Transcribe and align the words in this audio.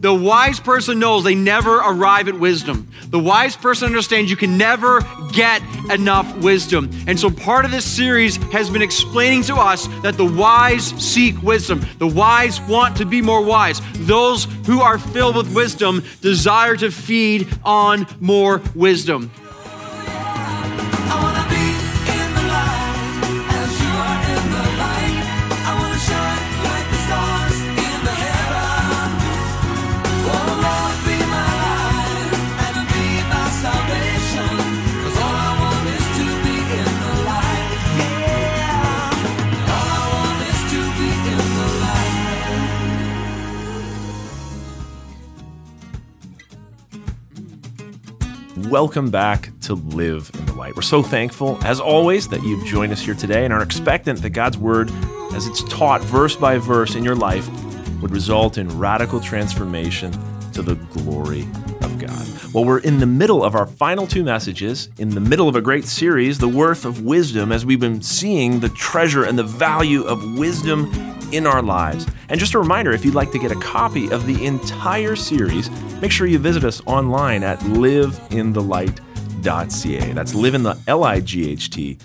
The 0.00 0.12
wise 0.12 0.58
person 0.58 0.98
knows 0.98 1.22
they 1.22 1.34
never 1.34 1.76
arrive 1.76 2.28
at 2.28 2.38
wisdom. 2.38 2.88
The 3.08 3.18
wise 3.20 3.56
person 3.56 3.86
understands 3.86 4.30
you 4.30 4.36
can 4.36 4.58
never 4.58 5.00
get 5.32 5.62
enough 5.90 6.36
wisdom. 6.38 6.90
And 7.06 7.18
so 7.18 7.30
part 7.30 7.64
of 7.64 7.70
this 7.70 7.84
series 7.84 8.36
has 8.52 8.68
been 8.68 8.82
explaining 8.82 9.42
to 9.44 9.54
us 9.54 9.86
that 10.02 10.16
the 10.16 10.24
wise 10.24 10.86
seek 11.02 11.40
wisdom. 11.40 11.86
The 11.98 12.06
wise 12.06 12.60
want 12.62 12.96
to 12.96 13.04
be 13.04 13.22
more 13.22 13.44
wise. 13.44 13.80
Those 13.94 14.44
who 14.66 14.80
are 14.80 14.98
filled 14.98 15.36
with 15.36 15.54
wisdom 15.54 16.02
desire 16.20 16.76
to 16.76 16.90
feed 16.90 17.48
on 17.64 18.06
more 18.20 18.60
wisdom. 18.74 19.30
Welcome 48.70 49.10
back 49.10 49.50
to 49.60 49.74
Live 49.74 50.28
in 50.34 50.44
the 50.46 50.52
Light. 50.54 50.74
We're 50.74 50.82
so 50.82 51.00
thankful, 51.00 51.56
as 51.64 51.78
always, 51.78 52.26
that 52.28 52.42
you've 52.42 52.66
joined 52.66 52.92
us 52.92 53.00
here 53.00 53.14
today 53.14 53.44
and 53.44 53.54
are 53.54 53.62
expectant 53.62 54.20
that 54.22 54.30
God's 54.30 54.58
Word, 54.58 54.90
as 55.34 55.46
it's 55.46 55.62
taught 55.64 56.02
verse 56.02 56.34
by 56.34 56.58
verse 56.58 56.96
in 56.96 57.04
your 57.04 57.14
life, 57.14 57.48
would 58.02 58.10
result 58.10 58.58
in 58.58 58.76
radical 58.76 59.20
transformation 59.20 60.10
to 60.52 60.62
the 60.62 60.74
glory 60.74 61.42
of 61.82 61.96
God. 62.00 62.26
Well, 62.52 62.64
we're 62.64 62.80
in 62.80 62.98
the 62.98 63.06
middle 63.06 63.44
of 63.44 63.54
our 63.54 63.66
final 63.66 64.04
two 64.04 64.24
messages, 64.24 64.88
in 64.98 65.10
the 65.10 65.20
middle 65.20 65.48
of 65.48 65.54
a 65.54 65.60
great 65.60 65.84
series, 65.84 66.38
The 66.38 66.48
Worth 66.48 66.84
of 66.84 67.02
Wisdom, 67.02 67.52
as 67.52 67.64
we've 67.64 67.78
been 67.78 68.02
seeing 68.02 68.58
the 68.58 68.70
treasure 68.70 69.22
and 69.22 69.38
the 69.38 69.44
value 69.44 70.02
of 70.02 70.36
wisdom 70.36 70.90
in 71.32 71.46
our 71.46 71.62
lives. 71.62 72.06
And 72.28 72.40
just 72.40 72.54
a 72.54 72.58
reminder 72.58 72.92
if 72.92 73.04
you'd 73.04 73.14
like 73.14 73.30
to 73.32 73.38
get 73.38 73.52
a 73.52 73.60
copy 73.60 74.10
of 74.10 74.26
the 74.26 74.42
entire 74.44 75.16
series, 75.16 75.70
make 76.00 76.10
sure 76.10 76.26
you 76.26 76.38
visit 76.38 76.64
us 76.64 76.82
online 76.86 77.42
at 77.42 77.58
liveinthelight.ca. 77.60 80.12
That's 80.12 80.34
live 80.34 80.54
in 80.54 80.62
the 80.62 80.78
L 80.86 81.04
I 81.04 81.20
G 81.20 81.50
H 81.50 81.70
T. 81.70 81.98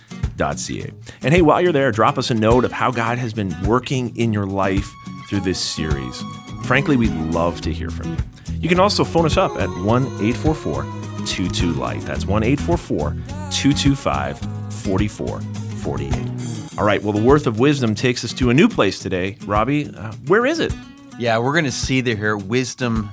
And 1.22 1.34
hey, 1.34 1.44
while 1.44 1.62
you're 1.62 1.72
there, 1.72 1.92
drop 1.92 2.18
us 2.18 2.32
a 2.32 2.34
note 2.34 2.66
of 2.66 2.72
how 2.72 2.90
God 2.90 3.20
has 3.20 3.32
been 3.32 3.56
working 3.62 4.16
in 4.18 4.34
your 4.34 4.48
life 4.48 4.92
through 5.30 5.42
this 5.42 5.60
series. 5.60 6.24
Frankly, 6.64 6.98
we'd 6.98 7.14
love 7.14 7.62
to 7.62 7.72
hear 7.72 7.92
from 7.92 8.12
you. 8.12 8.18
You 8.60 8.70
can 8.70 8.80
also 8.80 9.04
phone 9.04 9.26
us 9.26 9.38
up 9.38 9.52
at 9.58 9.70
1 9.70 10.04
844 10.04 10.84
22 11.28 11.74
Light. 11.74 12.02
That's 12.02 12.26
1 12.26 12.44
844 12.44 13.12
225 13.52 14.40
4448. 14.84 16.51
All 16.82 16.88
right, 16.88 17.04
well, 17.04 17.14
the 17.14 17.22
worth 17.22 17.46
of 17.46 17.60
wisdom 17.60 17.94
takes 17.94 18.26
us 18.26 18.34
to 18.34 18.50
a 18.50 18.56
new 18.56 18.68
place 18.68 18.98
today. 18.98 19.38
Robbie, 19.46 19.94
uh, 19.96 20.14
where 20.26 20.48
is 20.48 20.58
it? 20.58 20.74
Yeah, 21.20 21.38
we're 21.38 21.52
going 21.52 21.66
to 21.66 21.72
see 21.72 22.02
there 22.02 22.16
here 22.16 22.36
wisdom 22.36 23.12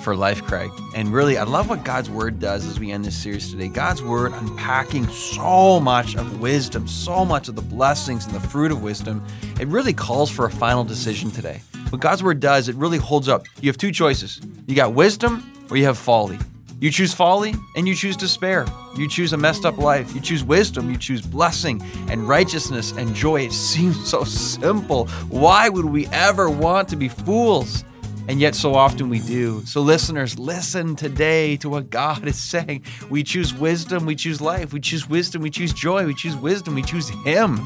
for 0.00 0.16
life, 0.16 0.42
Craig. 0.44 0.70
And 0.96 1.12
really, 1.12 1.36
I 1.36 1.42
love 1.42 1.68
what 1.68 1.84
God's 1.84 2.08
word 2.08 2.40
does 2.40 2.64
as 2.64 2.80
we 2.80 2.90
end 2.90 3.04
this 3.04 3.22
series 3.22 3.50
today. 3.50 3.68
God's 3.68 4.02
word 4.02 4.32
unpacking 4.32 5.06
so 5.08 5.78
much 5.80 6.16
of 6.16 6.40
wisdom, 6.40 6.88
so 6.88 7.26
much 7.26 7.48
of 7.48 7.56
the 7.56 7.60
blessings 7.60 8.24
and 8.24 8.34
the 8.34 8.40
fruit 8.40 8.72
of 8.72 8.82
wisdom. 8.82 9.22
It 9.60 9.68
really 9.68 9.92
calls 9.92 10.30
for 10.30 10.46
a 10.46 10.50
final 10.50 10.82
decision 10.82 11.30
today. 11.30 11.60
What 11.90 12.00
God's 12.00 12.22
word 12.22 12.40
does, 12.40 12.70
it 12.70 12.76
really 12.76 12.96
holds 12.96 13.28
up. 13.28 13.44
You 13.60 13.68
have 13.68 13.76
two 13.76 13.92
choices 13.92 14.40
you 14.66 14.74
got 14.74 14.94
wisdom 14.94 15.52
or 15.68 15.76
you 15.76 15.84
have 15.84 15.98
folly. 15.98 16.38
You 16.80 16.90
choose 16.90 17.12
folly 17.12 17.54
and 17.76 17.86
you 17.86 17.94
choose 17.94 18.16
despair. 18.16 18.66
You 18.96 19.06
choose 19.06 19.34
a 19.34 19.36
messed 19.36 19.66
up 19.66 19.76
life. 19.76 20.14
You 20.14 20.20
choose 20.22 20.42
wisdom. 20.42 20.90
You 20.90 20.96
choose 20.96 21.20
blessing 21.20 21.82
and 22.08 22.26
righteousness 22.26 22.92
and 22.92 23.14
joy. 23.14 23.42
It 23.42 23.52
seems 23.52 24.08
so 24.08 24.24
simple. 24.24 25.06
Why 25.28 25.68
would 25.68 25.84
we 25.84 26.06
ever 26.06 26.48
want 26.48 26.88
to 26.88 26.96
be 26.96 27.08
fools? 27.08 27.84
And 28.28 28.40
yet, 28.40 28.54
so 28.54 28.74
often 28.74 29.10
we 29.10 29.18
do. 29.18 29.60
So, 29.66 29.82
listeners, 29.82 30.38
listen 30.38 30.96
today 30.96 31.56
to 31.58 31.68
what 31.68 31.90
God 31.90 32.26
is 32.26 32.38
saying. 32.38 32.84
We 33.10 33.24
choose 33.24 33.52
wisdom, 33.52 34.06
we 34.06 34.14
choose 34.14 34.40
life. 34.40 34.72
We 34.72 34.80
choose 34.80 35.08
wisdom, 35.08 35.42
we 35.42 35.50
choose 35.50 35.72
joy. 35.72 36.06
We 36.06 36.14
choose 36.14 36.36
wisdom, 36.36 36.76
we 36.76 36.82
choose 36.82 37.08
Him. 37.08 37.58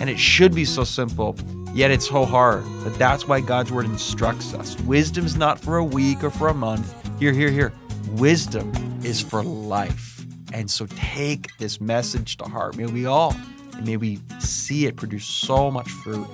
And 0.00 0.08
it 0.08 0.18
should 0.18 0.54
be 0.54 0.64
so 0.64 0.84
simple, 0.84 1.36
yet 1.74 1.90
it's 1.90 2.08
so 2.08 2.24
hard. 2.24 2.64
But 2.82 2.94
that's 2.94 3.28
why 3.28 3.40
God's 3.40 3.70
Word 3.70 3.84
instructs 3.84 4.54
us. 4.54 4.80
Wisdom's 4.80 5.36
not 5.36 5.60
for 5.60 5.76
a 5.76 5.84
week 5.84 6.24
or 6.24 6.30
for 6.30 6.48
a 6.48 6.54
month. 6.54 6.94
Here, 7.20 7.32
here, 7.32 7.50
here. 7.50 7.74
Wisdom 8.12 8.72
is 9.04 9.20
for 9.20 9.42
life. 9.42 10.24
And 10.52 10.70
so 10.70 10.86
take 10.86 11.56
this 11.58 11.80
message 11.80 12.36
to 12.38 12.44
heart. 12.44 12.76
May 12.76 12.86
we 12.86 13.06
all, 13.06 13.36
and 13.76 13.86
may 13.86 13.96
we 13.96 14.18
see 14.40 14.86
it 14.86 14.96
produce 14.96 15.24
so 15.24 15.70
much 15.70 15.88
fruit 15.88 16.26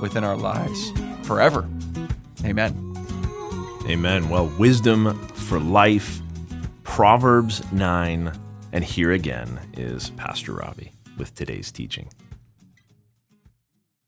within 0.00 0.24
our 0.24 0.36
lives 0.36 0.92
forever. 1.22 1.68
Amen. 2.44 2.96
Amen. 3.88 4.28
Well, 4.28 4.46
wisdom 4.58 5.16
for 5.28 5.60
life, 5.60 6.20
Proverbs 6.82 7.62
9. 7.72 8.32
And 8.72 8.82
here 8.82 9.12
again 9.12 9.60
is 9.74 10.10
Pastor 10.10 10.54
Robbie 10.54 10.92
with 11.18 11.34
today's 11.34 11.70
teaching. 11.70 12.08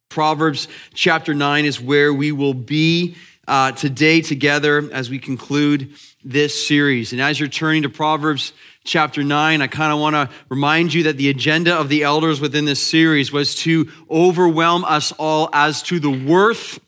Proverbs 0.08 0.68
chapter 0.94 1.34
9 1.34 1.64
is 1.64 1.80
where 1.80 2.12
we 2.12 2.32
will 2.32 2.54
be 2.54 3.16
uh, 3.46 3.72
today 3.72 4.20
together 4.20 4.88
as 4.92 5.10
we 5.10 5.18
conclude 5.18 5.90
this 6.24 6.66
series. 6.66 7.12
And 7.12 7.20
as 7.20 7.38
you're 7.38 7.48
turning 7.48 7.82
to 7.82 7.88
Proverbs 7.88 8.52
chapter 8.84 9.22
9, 9.22 9.62
I 9.62 9.66
kind 9.66 9.92
of 9.92 9.98
want 9.98 10.14
to 10.14 10.30
remind 10.48 10.94
you 10.94 11.04
that 11.04 11.16
the 11.16 11.28
agenda 11.28 11.74
of 11.74 11.88
the 11.88 12.02
elders 12.02 12.40
within 12.40 12.64
this 12.64 12.82
series 12.82 13.32
was 13.32 13.54
to 13.56 13.90
overwhelm 14.10 14.84
us 14.84 15.12
all 15.12 15.50
as 15.52 15.82
to 15.84 16.00
the 16.00 16.10
worth 16.10 16.78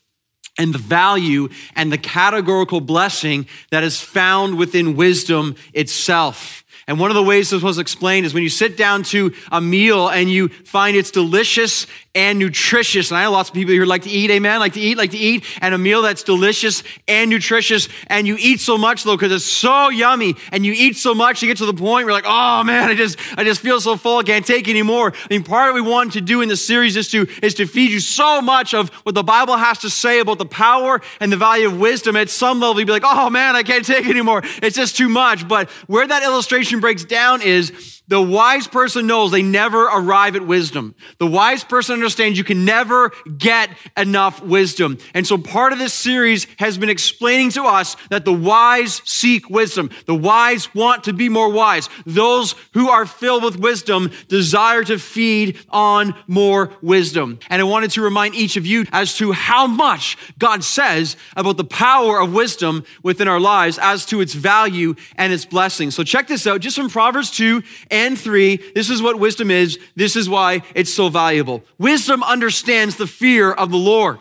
and 0.59 0.73
the 0.73 0.79
value 0.79 1.49
and 1.75 1.93
the 1.93 1.99
categorical 1.99 2.81
blessing 2.81 3.47
that 3.71 3.85
is 3.85 4.01
found 4.01 4.57
within 4.57 4.97
wisdom 4.97 5.55
itself. 5.75 6.65
And 6.89 7.01
one 7.01 7.11
of 7.11 7.17
the 7.17 7.23
ways 7.23 7.51
this 7.51 7.63
was 7.63 7.79
explained 7.79 8.27
is 8.27 8.35
when 8.35 8.45
you 8.45 8.49
sit 8.49 8.77
down 8.77 9.03
to 9.05 9.35
a 9.51 9.61
meal 9.61 10.09
and 10.09 10.31
you 10.31 10.49
find 10.49 10.97
it's 10.97 11.11
delicious 11.11 11.87
and 12.17 12.39
nutritious. 12.39 13.11
And 13.11 13.19
I 13.19 13.25
know 13.25 13.33
lots 13.33 13.51
of 13.51 13.55
people 13.55 13.73
here 13.73 13.85
like 13.85 14.03
to 14.03 14.11
eat, 14.11 14.31
amen, 14.31 14.59
like 14.59 14.73
to 14.73 14.81
eat, 14.81 14.97
like 14.97 15.11
to 15.11 15.19
eat, 15.19 15.45
and 15.61 15.75
a 15.75 15.79
meal 15.79 16.01
that's 16.01 16.23
delicious 16.23 16.83
and 17.07 17.31
nutritious. 17.31 17.89
And 18.07 18.27
you 18.27 18.37
eat 18.41 18.59
so 18.61 18.79
much 18.79 19.05
though, 19.05 19.17
because 19.17 19.31
it's 19.31 19.45
so 19.45 19.91
yummy. 19.91 20.35
And 20.51 20.65
you 20.65 20.73
eat 20.75 20.97
so 20.97 21.15
much, 21.15 21.43
you 21.43 21.49
get 21.49 21.59
to 21.59 21.67
the 21.67 21.75
point 21.75 21.83
where 21.83 22.01
you're 22.07 22.13
like, 22.13 22.25
oh 22.27 22.65
man, 22.65 22.89
I 22.89 22.95
just, 22.95 23.19
I 23.39 23.45
just 23.45 23.61
feel 23.61 23.81
so 23.81 23.97
full, 23.97 24.19
I 24.19 24.23
can't 24.23 24.47
take 24.47 24.67
anymore. 24.69 25.13
I 25.15 25.27
mean, 25.29 25.45
part 25.45 25.69
of 25.69 25.75
what 25.75 25.85
we 25.85 25.91
want 25.91 26.15
to 26.15 26.23
do 26.23 26.41
in 26.41 26.49
this 26.49 26.67
series 26.67 26.97
is 26.97 27.09
to, 27.11 27.29
is 27.43 27.55
to 27.55 27.67
feed 27.67 27.91
you 27.91 28.01
so 28.01 28.41
much 28.41 28.73
of 28.73 28.89
what 29.05 29.15
the 29.15 29.23
Bible 29.23 29.57
has 29.59 29.79
to 29.81 29.91
say 29.91 30.21
about 30.21 30.39
the 30.39 30.47
power 30.47 31.03
and 31.21 31.31
the 31.31 31.37
value 31.37 31.67
of 31.67 31.79
wisdom. 31.79 32.17
At 32.17 32.31
some 32.31 32.61
level, 32.61 32.81
you'd 32.81 32.87
be 32.87 32.93
like, 32.93 33.05
oh 33.05 33.29
man, 33.29 33.57
I 33.57 33.63
can't 33.63 33.85
take 33.85 34.07
anymore. 34.07 34.41
It's 34.63 34.77
just 34.77 34.97
too 34.97 35.11
much. 35.11 35.47
But 35.47 35.69
where 35.87 36.07
that 36.07 36.23
illustration 36.23 36.81
breaks 36.81 37.05
down 37.05 37.43
is 37.43 38.03
the 38.09 38.23
wise 38.23 38.69
person 38.69 39.07
knows 39.07 39.33
they 39.33 39.43
never 39.43 39.85
arrive 39.85 40.37
at 40.37 40.47
wisdom. 40.47 40.95
The 41.19 41.27
wise 41.27 41.65
person 41.65 42.01
understands 42.07 42.39
you 42.39 42.45
can 42.45 42.65
never 42.65 43.11
get 43.37 43.69
enough 43.97 44.41
wisdom. 44.41 44.97
And 45.13 45.27
so 45.27 45.37
part 45.37 45.73
of 45.73 45.81
this 45.81 45.93
series 45.93 46.47
has 46.59 46.79
been 46.79 46.89
explaining 46.89 47.51
to 47.51 47.65
us 47.65 47.97
that 48.11 48.25
the 48.25 48.33
wise 48.33 49.03
seek 49.05 49.51
wisdom. 49.51 49.91
The 50.07 50.15
wise 50.15 50.73
want 50.73 51.05
to 51.05 51.13
be 51.13 51.29
more 51.29 51.51
wise. 51.51 51.89
Those 52.07 52.55
who 52.75 52.89
are 52.91 53.07
filled 53.07 53.43
with 53.43 53.59
wisdom 53.59 54.13
desire 54.29 54.85
to 54.85 55.01
feed 55.01 55.59
on 55.71 56.15
more 56.29 56.71
wisdom. 56.81 57.41
And 57.51 57.61
I 57.61 57.65
wanted 57.65 57.91
to 57.93 58.03
remind 58.03 58.37
each 58.37 58.57
of 58.57 58.67
you 58.67 58.85
as 58.93 59.17
to 59.17 59.33
how 59.33 59.67
much 59.67 60.17
God 60.39 60.63
says 60.63 61.17
about 61.37 61.57
the 61.57 61.65
power 61.65 62.21
of 62.21 62.33
wisdom 62.33 62.85
within 63.03 63.27
our 63.27 63.41
lives 63.41 63.81
as 63.83 64.07
to 64.07 64.21
its 64.21 64.33
value 64.33 64.95
and 65.17 65.33
its 65.33 65.45
blessing. 65.45 65.91
So 65.91 66.05
check 66.05 66.29
this 66.29 66.47
out, 66.47 66.61
just 66.61 66.77
from 66.77 66.89
Proverbs 66.89 67.33
2 67.33 67.65
and 67.91 68.17
3. 68.17 68.57
This 68.77 68.91
is 68.91 69.03
what 69.03 69.19
wisdom 69.19 69.51
is. 69.51 69.81
This 69.97 70.15
is 70.15 70.29
why 70.29 70.63
it's 70.77 70.93
so 70.93 71.09
valuable. 71.09 71.65
Wisdom 71.79 71.96
understands 72.23 72.97
the 72.97 73.07
fear 73.07 73.53
of 73.53 73.71
the 73.71 73.77
Lord. 73.77 74.19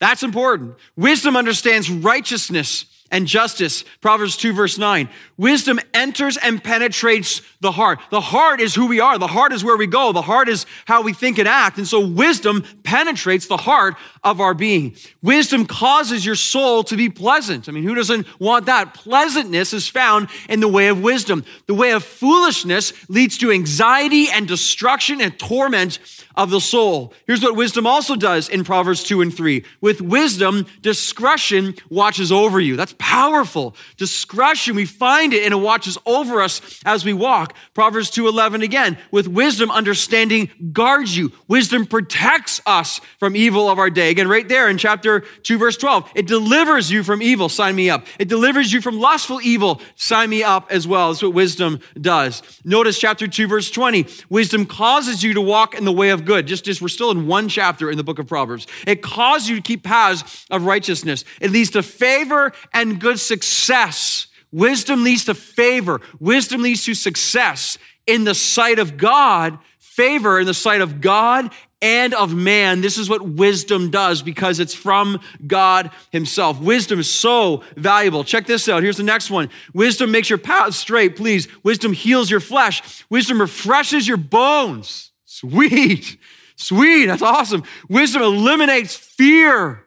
That's 0.00 0.22
important. 0.22 0.76
Wisdom 0.96 1.36
understands 1.36 1.90
righteousness 1.90 2.84
and 3.10 3.26
justice. 3.26 3.84
Proverbs 4.00 4.36
2, 4.36 4.52
verse 4.52 4.78
9. 4.78 5.08
Wisdom 5.36 5.80
enters 5.94 6.36
and 6.36 6.62
penetrates 6.62 7.42
the 7.60 7.72
heart. 7.72 8.00
The 8.10 8.20
heart 8.20 8.60
is 8.60 8.74
who 8.74 8.86
we 8.86 9.00
are. 9.00 9.18
The 9.18 9.26
heart 9.26 9.52
is 9.52 9.64
where 9.64 9.76
we 9.76 9.86
go. 9.86 10.12
The 10.12 10.22
heart 10.22 10.48
is 10.48 10.66
how 10.86 11.02
we 11.02 11.12
think 11.12 11.38
and 11.38 11.48
act. 11.48 11.78
And 11.78 11.86
so 11.86 12.06
wisdom 12.06 12.64
penetrates 12.82 13.46
the 13.46 13.56
heart 13.56 13.96
of 14.22 14.40
our 14.40 14.54
being. 14.54 14.96
Wisdom 15.22 15.66
causes 15.66 16.24
your 16.24 16.34
soul 16.34 16.84
to 16.84 16.96
be 16.96 17.08
pleasant. 17.08 17.68
I 17.68 17.72
mean, 17.72 17.84
who 17.84 17.94
doesn't 17.94 18.26
want 18.40 18.66
that? 18.66 18.94
Pleasantness 18.94 19.72
is 19.72 19.88
found 19.88 20.28
in 20.48 20.60
the 20.60 20.68
way 20.68 20.88
of 20.88 21.02
wisdom. 21.02 21.44
The 21.66 21.74
way 21.74 21.92
of 21.92 22.04
foolishness 22.04 22.92
leads 23.08 23.38
to 23.38 23.50
anxiety 23.50 24.28
and 24.30 24.46
destruction 24.46 25.20
and 25.20 25.38
torment 25.38 25.98
of 26.36 26.50
the 26.50 26.60
soul. 26.60 27.12
Here's 27.26 27.42
what 27.42 27.56
wisdom 27.56 27.86
also 27.86 28.14
does 28.14 28.48
in 28.48 28.62
Proverbs 28.62 29.02
2 29.02 29.20
and 29.20 29.34
3. 29.34 29.64
With 29.80 30.00
wisdom, 30.00 30.66
discretion 30.80 31.74
watches 31.90 32.30
over 32.30 32.60
you. 32.60 32.76
That's 32.76 32.92
powerful. 32.98 33.74
Discretion, 33.96 34.76
we 34.76 34.84
find 34.84 35.32
it 35.32 35.44
and 35.44 35.52
it 35.52 35.58
watches 35.58 35.98
over 36.06 36.40
us 36.40 36.60
as 36.84 37.04
we 37.04 37.12
walk. 37.12 37.54
Proverbs 37.74 38.10
2:11 38.10 38.62
again, 38.62 38.98
with 39.10 39.28
wisdom 39.28 39.70
understanding 39.70 40.50
guards 40.72 41.16
you. 41.16 41.32
Wisdom 41.48 41.86
protects 41.86 42.60
us 42.66 43.00
from 43.18 43.36
evil 43.36 43.68
of 43.68 43.78
our 43.78 43.90
day. 43.90 44.10
Again, 44.10 44.28
right 44.28 44.48
there 44.48 44.68
in 44.68 44.78
chapter 44.78 45.20
2 45.20 45.58
verse 45.58 45.76
12, 45.76 46.10
it 46.14 46.26
delivers 46.26 46.90
you 46.90 47.02
from 47.02 47.22
evil, 47.22 47.48
sign 47.48 47.74
me 47.74 47.90
up. 47.90 48.06
It 48.18 48.28
delivers 48.28 48.72
you 48.72 48.80
from 48.80 48.98
lustful 48.98 49.40
evil, 49.42 49.80
sign 49.96 50.30
me 50.30 50.42
up 50.42 50.70
as 50.70 50.86
well. 50.86 51.10
That's 51.10 51.22
what 51.22 51.34
wisdom 51.34 51.80
does. 52.00 52.42
Notice 52.64 52.98
chapter 52.98 53.26
2 53.26 53.46
verse 53.46 53.70
20, 53.70 54.06
wisdom 54.28 54.66
causes 54.66 55.22
you 55.22 55.34
to 55.34 55.40
walk 55.40 55.74
in 55.74 55.84
the 55.84 55.92
way 55.92 56.10
of 56.10 56.24
good. 56.24 56.46
Just 56.46 56.64
just 56.64 56.80
we're 56.80 56.88
still 56.88 57.10
in 57.10 57.26
one 57.26 57.48
chapter 57.48 57.90
in 57.90 57.96
the 57.96 58.04
book 58.04 58.18
of 58.18 58.26
Proverbs. 58.26 58.66
It 58.86 59.02
causes 59.02 59.48
you 59.48 59.56
to 59.56 59.62
keep 59.62 59.82
paths 59.82 60.46
of 60.50 60.64
righteousness. 60.64 61.24
It 61.40 61.50
leads 61.50 61.70
to 61.70 61.82
favor 61.82 62.52
and 62.72 62.87
good 62.96 63.20
success. 63.20 64.26
Wisdom 64.50 65.04
leads 65.04 65.26
to 65.26 65.34
favor. 65.34 66.00
Wisdom 66.18 66.62
leads 66.62 66.84
to 66.84 66.94
success 66.94 67.78
in 68.06 68.24
the 68.24 68.34
sight 68.34 68.78
of 68.78 68.96
God, 68.96 69.58
favor 69.78 70.40
in 70.40 70.46
the 70.46 70.54
sight 70.54 70.80
of 70.80 71.00
God 71.00 71.52
and 71.80 72.14
of 72.14 72.34
man. 72.34 72.80
This 72.80 72.98
is 72.98 73.08
what 73.08 73.22
wisdom 73.22 73.90
does 73.90 74.22
because 74.22 74.58
it's 74.58 74.74
from 74.74 75.20
God 75.46 75.90
Himself. 76.10 76.60
Wisdom 76.60 76.98
is 76.98 77.10
so 77.10 77.62
valuable. 77.76 78.24
Check 78.24 78.46
this 78.46 78.68
out. 78.68 78.82
Here's 78.82 78.96
the 78.96 79.02
next 79.02 79.30
one. 79.30 79.50
Wisdom 79.74 80.10
makes 80.10 80.28
your 80.28 80.38
path 80.38 80.74
straight, 80.74 81.16
please. 81.16 81.46
Wisdom 81.62 81.92
heals 81.92 82.30
your 82.30 82.40
flesh. 82.40 83.04
Wisdom 83.10 83.40
refreshes 83.40 84.08
your 84.08 84.16
bones. 84.16 85.12
Sweet. 85.24 86.18
Sweet. 86.56 87.06
That's 87.06 87.22
awesome. 87.22 87.62
Wisdom 87.88 88.22
eliminates 88.22 88.96
fear 88.96 89.86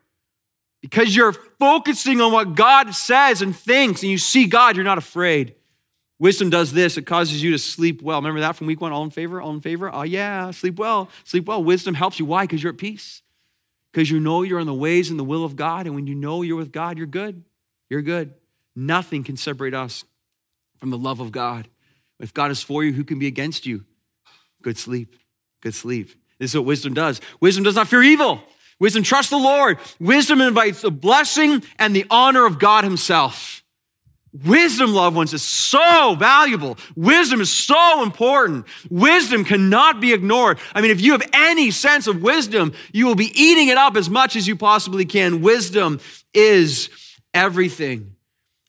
because 0.82 1.16
you're 1.16 1.36
focusing 1.62 2.20
on 2.22 2.32
what 2.32 2.56
God 2.56 2.96
says 2.96 3.44
and 3.44 3.56
thinks, 3.56 4.02
and 4.02 4.12
you 4.12 4.18
see 4.18 4.48
God, 4.48 4.76
you're 4.76 4.84
not 4.84 4.98
afraid. 4.98 5.54
Wisdom 6.18 6.50
does 6.50 6.74
this, 6.74 6.98
it 6.98 7.06
causes 7.06 7.44
you 7.44 7.52
to 7.52 7.60
sleep 7.60 8.02
well. 8.02 8.18
Remember 8.18 8.40
that 8.40 8.56
from 8.56 8.66
week 8.66 8.82
one? 8.82 8.92
All 8.92 9.04
in 9.04 9.12
favor? 9.12 9.40
All 9.40 9.54
in 9.54 9.62
favor? 9.62 9.94
Oh, 9.94 10.02
yeah, 10.02 10.50
sleep 10.50 10.80
well. 10.80 11.08
Sleep 11.24 11.46
well. 11.46 11.64
Wisdom 11.64 11.94
helps 11.94 12.18
you. 12.18 12.26
Why? 12.26 12.46
Because 12.46 12.64
you're 12.64 12.74
at 12.74 12.80
peace. 12.80 13.22
Because 13.92 14.10
you 14.10 14.20
know 14.20 14.42
you're 14.42 14.60
in 14.60 14.66
the 14.66 14.74
ways 14.74 15.12
and 15.12 15.20
the 15.20 15.24
will 15.24 15.46
of 15.46 15.56
God. 15.56 15.86
And 15.86 15.94
when 15.94 16.08
you 16.08 16.16
know 16.16 16.42
you're 16.42 16.58
with 16.58 16.72
God, 16.72 16.98
you're 16.98 17.06
good. 17.06 17.44
You're 17.92 18.02
good. 18.02 18.34
Nothing 18.76 19.24
can 19.24 19.38
separate 19.38 19.76
us 19.76 20.04
from 20.80 20.90
the 20.90 20.98
love 20.98 21.20
of 21.20 21.32
God. 21.32 21.68
If 22.20 22.34
God 22.34 22.50
is 22.50 22.64
for 22.64 22.84
you, 22.84 22.92
who 22.92 23.04
can 23.04 23.20
be 23.20 23.28
against 23.28 23.68
you? 23.68 23.86
Good 24.64 24.80
sleep. 24.80 25.16
Good 25.62 25.76
sleep. 25.76 26.10
This 26.40 26.52
is 26.52 26.56
what 26.56 26.66
wisdom 26.66 26.96
does. 26.96 27.22
Wisdom 27.40 27.64
does 27.64 27.76
not 27.76 27.88
fear 27.88 28.02
evil. 28.02 28.42
Wisdom 28.82 29.04
trusts 29.04 29.30
the 29.30 29.38
Lord. 29.38 29.78
Wisdom 30.00 30.42
invites 30.42 30.82
the 30.82 30.90
blessing 30.90 31.62
and 31.78 31.96
the 31.96 32.08
honor 32.10 32.48
of 32.48 32.58
God 32.58 32.84
Himself. 32.84 33.64
Wisdom, 34.44 34.92
loved 34.92 35.16
ones, 35.16 35.36
is 35.36 35.44
so 35.44 36.16
valuable. 36.16 36.80
Wisdom 36.96 37.42
is 37.42 37.52
so 37.52 38.02
important. 38.02 38.66
Wisdom 38.90 39.46
cannot 39.46 40.02
be 40.02 40.14
ignored. 40.14 40.58
I 40.74 40.82
mean, 40.82 40.90
if 40.90 41.00
you 41.00 41.12
have 41.12 41.30
any 41.32 41.70
sense 41.70 42.08
of 42.08 42.24
wisdom, 42.24 42.74
you 42.92 43.06
will 43.06 43.14
be 43.14 43.32
eating 43.40 43.68
it 43.68 43.78
up 43.78 43.96
as 43.96 44.10
much 44.10 44.36
as 44.36 44.48
you 44.48 44.56
possibly 44.56 45.06
can. 45.06 45.42
Wisdom 45.42 46.00
is 46.34 46.90
everything. 47.36 48.16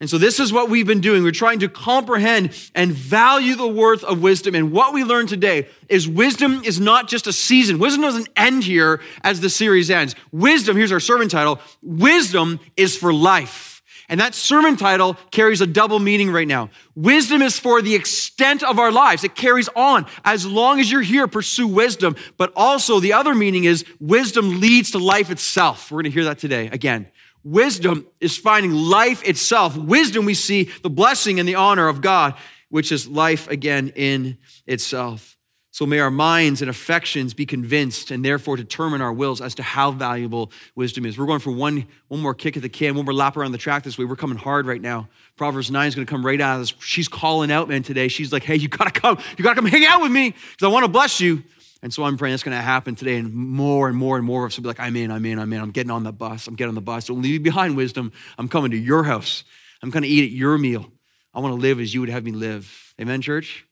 And 0.03 0.11
so, 0.11 0.19
this 0.19 0.41
is 0.41 0.53
what 0.53 0.69
we've 0.69 0.85
been 0.85 1.01
doing. 1.01 1.23
We're 1.23 1.31
trying 1.31 1.61
to 1.61 1.69
comprehend 1.69 2.51
and 2.75 2.91
value 2.91 3.55
the 3.55 3.69
worth 3.69 4.03
of 4.03 4.21
wisdom. 4.21 4.57
And 4.57 4.73
what 4.73 4.93
we 4.93 5.05
learned 5.05 5.29
today 5.29 5.69
is 5.89 6.09
wisdom 6.09 6.63
is 6.65 6.81
not 6.81 7.07
just 7.07 7.29
a 7.29 7.33
season. 7.33 7.79
Wisdom 7.79 8.03
doesn't 8.03 8.29
end 8.35 8.65
here 8.65 9.01
as 9.23 9.41
the 9.41 9.49
series 9.49 9.93
ends. 9.93 10.17
Wisdom, 10.33 10.77
here's 10.77 10.91
our 10.91 10.99
sermon 10.99 11.29
title 11.29 11.61
Wisdom 11.83 12.59
is 12.77 12.97
for 12.97 13.15
life. 13.15 13.81
And 14.09 14.19
that 14.19 14.35
sermon 14.35 14.77
title 14.77 15.15
carries 15.31 15.61
a 15.61 15.69
double 15.69 16.01
meaning 16.01 16.33
right 16.33 16.49
now. 16.49 16.71
Wisdom 16.97 17.41
is 17.41 17.61
for 17.61 17.81
the 17.81 17.95
extent 17.95 18.65
of 18.65 18.81
our 18.81 18.91
lives. 18.91 19.23
It 19.23 19.37
carries 19.37 19.69
on. 19.77 20.07
As 20.25 20.45
long 20.45 20.81
as 20.81 20.91
you're 20.91 21.03
here, 21.03 21.29
pursue 21.29 21.69
wisdom. 21.69 22.17
But 22.39 22.53
also, 22.57 22.99
the 22.99 23.13
other 23.13 23.37
meaning 23.37 23.63
is 23.63 23.85
wisdom 24.01 24.59
leads 24.59 24.91
to 24.91 24.99
life 24.99 25.31
itself. 25.31 25.93
We're 25.93 26.03
going 26.03 26.11
to 26.11 26.11
hear 26.11 26.25
that 26.25 26.41
today 26.41 26.67
again. 26.67 27.07
Wisdom 27.45 28.07
is 28.21 28.37
finding 28.37 28.73
life 28.73 29.27
itself. 29.27 29.77
Wisdom, 29.77 30.25
we 30.25 30.35
see 30.35 30.71
the 30.83 30.91
blessing 30.91 31.41
and 31.41 31.49
the 31.49 31.57
honor 31.57 31.89
of 31.89 32.01
God, 32.01 32.35
which 32.69 32.93
is 32.93 33.09
life 33.09 33.49
again 33.49 33.93
in 33.97 34.39
itself. 34.67 35.37
So 35.73 35.87
may 35.87 36.01
our 36.01 36.11
minds 36.11 36.61
and 36.61 36.69
affections 36.69 37.33
be 37.33 37.47
convinced 37.47 38.11
and 38.11 38.23
therefore 38.23 38.59
determine 38.59 39.01
our 39.01 39.13
wills 39.13 39.41
as 39.41 39.55
to 39.55 39.63
how 39.63 39.91
valuable 39.91 40.53
wisdom 40.75 41.07
is. 41.07 41.19
We're 41.19 41.25
going 41.25 41.41
for 41.41 41.51
one, 41.51 41.87
one 42.09 42.21
more 42.21 42.35
kick 42.35 42.59
at 42.59 42.63
the 42.63 42.69
can, 42.69 42.95
one 42.95 43.07
more 43.07 43.15
lap 43.15 43.39
around 43.39 43.53
the 43.53 43.59
track 43.59 43.83
this 43.83 43.97
way. 43.97 44.05
We're 44.05 44.15
coming 44.15 44.37
hard 44.37 44.67
right 44.67 44.83
now. 44.83 45.09
Proverbs 45.37 45.71
9 45.71 45.89
is 45.89 45.95
going 45.95 46.07
to 46.07 46.11
come 46.11 46.27
right 46.27 46.39
out 46.39 46.57
of 46.57 46.61
this. 46.61 46.75
She's 46.81 47.09
calling 47.09 47.51
out, 47.51 47.71
man, 47.71 47.83
today. 47.83 48.09
She's 48.09 48.35
like, 48.35 48.43
hey, 48.43 48.57
you 48.57 48.69
got 48.69 48.93
to 48.93 49.01
come. 49.01 49.17
You 49.39 49.43
got 49.43 49.55
to 49.55 49.63
come 49.63 49.65
hang 49.65 49.87
out 49.87 50.03
with 50.03 50.13
me 50.13 50.33
because 50.33 50.63
I 50.63 50.69
want 50.69 50.85
to 50.85 50.91
bless 50.91 51.23
you. 51.23 51.43
And 51.83 51.93
so 51.93 52.05
I'm 52.05 52.17
praying 52.17 52.33
that's 52.33 52.45
going 52.45 52.57
to 52.57 52.63
happen 52.63 52.95
today, 52.95 53.17
and 53.17 53.35
more 53.35 53.89
and 53.89 53.97
more 53.97 54.17
and 54.17 54.25
more 54.25 54.45
of 54.45 54.53
us 54.53 54.57
will 54.57 54.63
be 54.63 54.69
like, 54.69 54.79
I'm 54.79 54.95
in, 54.95 55.11
I'm 55.11 55.25
in, 55.27 55.41
I'm 55.41 55.53
in. 55.53 55.61
I'm 55.61 55.73
getting 55.73 55.91
on 55.91 56.05
the 56.05 56.13
bus. 56.13 56.47
I'm 56.47 56.55
getting 56.55 56.69
on 56.69 56.75
the 56.77 56.81
bus. 56.81 57.07
Don't 57.07 57.21
leave 57.21 57.33
me 57.33 57.39
behind, 57.39 57.77
wisdom. 57.77 58.13
I'm 58.39 58.49
coming 58.49 58.71
to 58.71 58.77
your 58.77 59.03
house. 59.03 59.43
I'm 59.83 59.91
going 59.91 60.05
to 60.05 60.09
eat 60.09 60.25
at 60.25 60.31
your 60.31 60.57
meal. 60.59 60.93
I 61.35 61.41
want 61.41 61.55
to 61.55 61.61
live 61.61 61.81
as 61.81 61.93
you 61.93 62.01
would 62.01 62.09
have 62.09 62.23
me 62.23 62.31
live. 62.31 62.95
Amen, 63.01 63.21
church? 63.21 63.67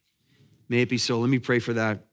May 0.69 0.83
it 0.83 0.89
be 0.89 0.99
so. 0.99 1.21
Let 1.21 1.31
me 1.31 1.39
pray 1.39 1.61
for 1.61 1.73
that 1.75 2.07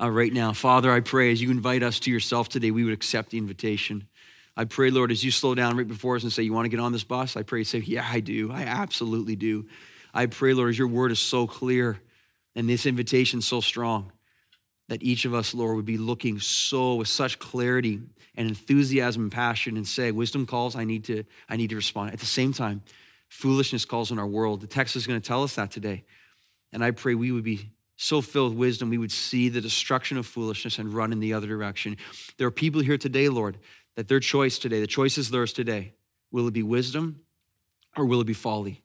uh, 0.00 0.10
right 0.10 0.32
now. 0.32 0.54
Father, 0.54 0.90
I 0.90 1.00
pray 1.00 1.30
as 1.30 1.42
you 1.42 1.50
invite 1.50 1.82
us 1.82 2.00
to 2.00 2.10
yourself 2.10 2.48
today, 2.48 2.70
we 2.70 2.84
would 2.84 2.94
accept 2.94 3.30
the 3.30 3.38
invitation. 3.38 4.08
I 4.56 4.64
pray, 4.64 4.90
Lord, 4.90 5.10
as 5.10 5.22
you 5.22 5.30
slow 5.30 5.54
down 5.54 5.76
right 5.76 5.88
before 5.88 6.16
us 6.16 6.22
and 6.22 6.32
say, 6.32 6.42
You 6.42 6.52
want 6.54 6.64
to 6.66 6.70
get 6.70 6.80
on 6.80 6.92
this 6.92 7.04
bus? 7.04 7.36
I 7.36 7.42
pray 7.42 7.64
say, 7.64 7.78
Yeah, 7.78 8.06
I 8.08 8.20
do. 8.20 8.50
I 8.50 8.62
absolutely 8.62 9.36
do. 9.36 9.66
I 10.14 10.26
pray, 10.26 10.54
Lord, 10.54 10.70
as 10.70 10.78
your 10.78 10.88
word 10.88 11.10
is 11.10 11.20
so 11.20 11.46
clear 11.46 12.00
and 12.54 12.68
this 12.68 12.86
invitation 12.86 13.42
so 13.42 13.60
strong 13.60 14.12
that 14.92 15.02
each 15.02 15.24
of 15.24 15.32
us, 15.32 15.54
Lord, 15.54 15.76
would 15.76 15.86
be 15.86 15.96
looking 15.96 16.38
so 16.38 16.96
with 16.96 17.08
such 17.08 17.38
clarity 17.38 17.98
and 18.34 18.46
enthusiasm 18.46 19.22
and 19.22 19.32
passion 19.32 19.78
and 19.78 19.88
say, 19.88 20.10
wisdom 20.10 20.44
calls, 20.44 20.76
I 20.76 20.84
need 20.84 21.04
to, 21.04 21.24
I 21.48 21.56
need 21.56 21.70
to 21.70 21.76
respond. 21.76 22.12
At 22.12 22.20
the 22.20 22.26
same 22.26 22.52
time, 22.52 22.82
foolishness 23.30 23.86
calls 23.86 24.10
in 24.10 24.18
our 24.18 24.26
world. 24.26 24.60
The 24.60 24.66
text 24.66 24.94
is 24.94 25.06
going 25.06 25.18
to 25.18 25.26
tell 25.26 25.44
us 25.44 25.54
that 25.54 25.70
today. 25.70 26.04
And 26.74 26.84
I 26.84 26.90
pray 26.90 27.14
we 27.14 27.32
would 27.32 27.42
be 27.42 27.70
so 27.96 28.20
filled 28.20 28.50
with 28.50 28.58
wisdom, 28.58 28.90
we 28.90 28.98
would 28.98 29.12
see 29.12 29.48
the 29.48 29.62
destruction 29.62 30.18
of 30.18 30.26
foolishness 30.26 30.78
and 30.78 30.92
run 30.92 31.10
in 31.10 31.20
the 31.20 31.32
other 31.32 31.46
direction. 31.46 31.96
There 32.36 32.46
are 32.46 32.50
people 32.50 32.82
here 32.82 32.98
today, 32.98 33.30
Lord, 33.30 33.56
that 33.96 34.08
their 34.08 34.20
choice 34.20 34.58
today, 34.58 34.82
the 34.82 34.86
choice 34.86 35.16
is 35.16 35.30
theirs 35.30 35.54
today. 35.54 35.94
Will 36.30 36.48
it 36.48 36.52
be 36.52 36.62
wisdom 36.62 37.22
or 37.96 38.04
will 38.04 38.20
it 38.20 38.26
be 38.26 38.34
folly? 38.34 38.82